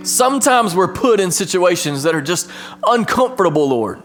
Sometimes 0.04 0.76
we're 0.76 0.92
put 0.92 1.18
in 1.18 1.32
situations 1.32 2.04
that 2.04 2.14
are 2.14 2.22
just 2.22 2.48
uncomfortable, 2.86 3.68
Lord. 3.68 4.04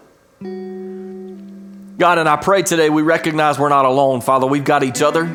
God, 1.99 2.17
and 2.17 2.27
I 2.27 2.37
pray 2.37 2.63
today 2.63 2.89
we 2.89 3.03
recognize 3.03 3.59
we're 3.59 3.69
not 3.69 3.85
alone. 3.85 4.21
Father, 4.21 4.47
we've 4.47 4.63
got 4.63 4.81
each 4.81 5.03
other. 5.03 5.25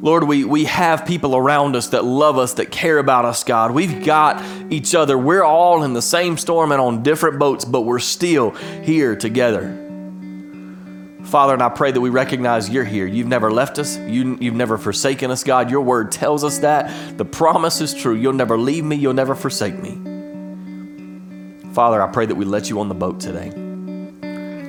Lord, 0.00 0.24
we, 0.24 0.44
we 0.44 0.64
have 0.64 1.06
people 1.06 1.34
around 1.34 1.74
us 1.74 1.88
that 1.88 2.04
love 2.04 2.38
us, 2.38 2.54
that 2.54 2.70
care 2.70 2.98
about 2.98 3.24
us, 3.24 3.44
God. 3.44 3.72
We've 3.72 4.04
got 4.04 4.44
each 4.70 4.94
other. 4.94 5.16
We're 5.16 5.42
all 5.42 5.82
in 5.82 5.94
the 5.94 6.02
same 6.02 6.36
storm 6.36 6.70
and 6.72 6.80
on 6.80 7.02
different 7.02 7.38
boats, 7.38 7.64
but 7.64 7.82
we're 7.82 7.98
still 7.98 8.50
here 8.50 9.16
together. 9.16 9.82
Father, 11.24 11.54
and 11.54 11.62
I 11.62 11.70
pray 11.70 11.90
that 11.90 12.00
we 12.00 12.10
recognize 12.10 12.68
you're 12.68 12.84
here. 12.84 13.06
You've 13.06 13.26
never 13.26 13.50
left 13.50 13.78
us, 13.78 13.98
you, 13.98 14.38
you've 14.40 14.54
never 14.54 14.78
forsaken 14.78 15.30
us, 15.30 15.42
God. 15.42 15.70
Your 15.70 15.80
word 15.80 16.12
tells 16.12 16.44
us 16.44 16.58
that. 16.58 17.18
The 17.18 17.24
promise 17.24 17.80
is 17.80 17.92
true. 17.92 18.14
You'll 18.14 18.32
never 18.32 18.56
leave 18.56 18.84
me, 18.84 18.96
you'll 18.96 19.14
never 19.14 19.34
forsake 19.34 19.82
me. 19.82 19.98
Father, 21.72 22.00
I 22.00 22.06
pray 22.06 22.26
that 22.26 22.34
we 22.34 22.44
let 22.44 22.70
you 22.70 22.80
on 22.80 22.88
the 22.88 22.94
boat 22.94 23.18
today. 23.18 23.50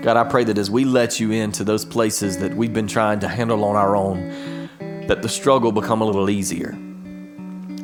God, 0.01 0.17
I 0.17 0.23
pray 0.23 0.45
that 0.45 0.57
as 0.57 0.71
we 0.71 0.83
let 0.83 1.19
you 1.19 1.31
into 1.31 1.63
those 1.63 1.85
places 1.85 2.37
that 2.39 2.55
we've 2.55 2.73
been 2.73 2.87
trying 2.87 3.19
to 3.19 3.27
handle 3.27 3.63
on 3.63 3.75
our 3.75 3.95
own, 3.95 4.56
that 5.07 5.21
the 5.21 5.29
struggle 5.29 5.71
become 5.71 6.01
a 6.01 6.05
little 6.05 6.29
easier. 6.29 6.77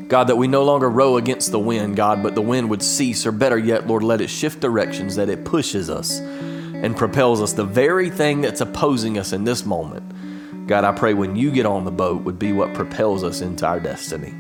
God, 0.08 0.26
that 0.26 0.36
we 0.36 0.48
no 0.48 0.64
longer 0.64 0.90
row 0.90 1.18
against 1.18 1.52
the 1.52 1.60
wind, 1.60 1.96
God, 1.96 2.22
but 2.22 2.36
the 2.36 2.42
wind 2.42 2.70
would 2.70 2.84
cease, 2.84 3.26
or 3.26 3.32
better 3.32 3.58
yet, 3.58 3.88
Lord, 3.88 4.04
let 4.04 4.22
it 4.22 4.30
shift 4.30 4.60
directions, 4.60 5.16
that 5.16 5.30
it 5.30 5.44
pushes 5.46 5.90
us 5.90 6.20
and 6.20 6.96
propels 6.96 7.42
us. 7.42 7.54
The 7.54 7.64
very 7.64 8.10
thing 8.10 8.42
that's 8.42 8.62
opposing 8.62 9.18
us 9.18 9.34
in 9.34 9.44
this 9.44 9.66
moment, 9.66 10.68
God, 10.68 10.84
I 10.84 10.92
pray 10.92 11.14
when 11.14 11.36
you 11.36 11.52
get 11.52 11.66
on 11.66 11.86
the 11.86 11.92
boat 11.92 12.24
would 12.24 12.38
be 12.38 12.52
what 12.52 12.74
propels 12.74 13.24
us 13.24 13.42
into 13.42 13.66
our 13.66 13.80
destiny. 13.80 14.34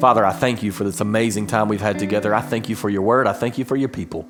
Father, 0.00 0.24
I 0.24 0.32
thank 0.32 0.62
you 0.62 0.70
for 0.70 0.84
this 0.84 1.00
amazing 1.00 1.48
time 1.48 1.68
we've 1.68 1.80
had 1.80 1.98
together. 1.98 2.34
I 2.34 2.40
thank 2.40 2.68
you 2.68 2.76
for 2.76 2.88
your 2.88 3.02
word. 3.02 3.26
I 3.26 3.32
thank 3.32 3.58
you 3.58 3.64
for 3.64 3.76
your 3.76 3.88
people. 3.88 4.28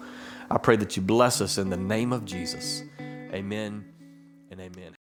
I 0.51 0.57
pray 0.57 0.77
that 0.77 0.97
you 0.97 1.03
bless 1.03 1.41
us 1.41 1.59
in 1.59 1.69
the 1.69 1.77
name 1.77 2.13
of 2.13 2.25
Jesus. 2.25 2.83
Amen 3.01 3.85
and 4.51 4.61
amen. 4.61 4.95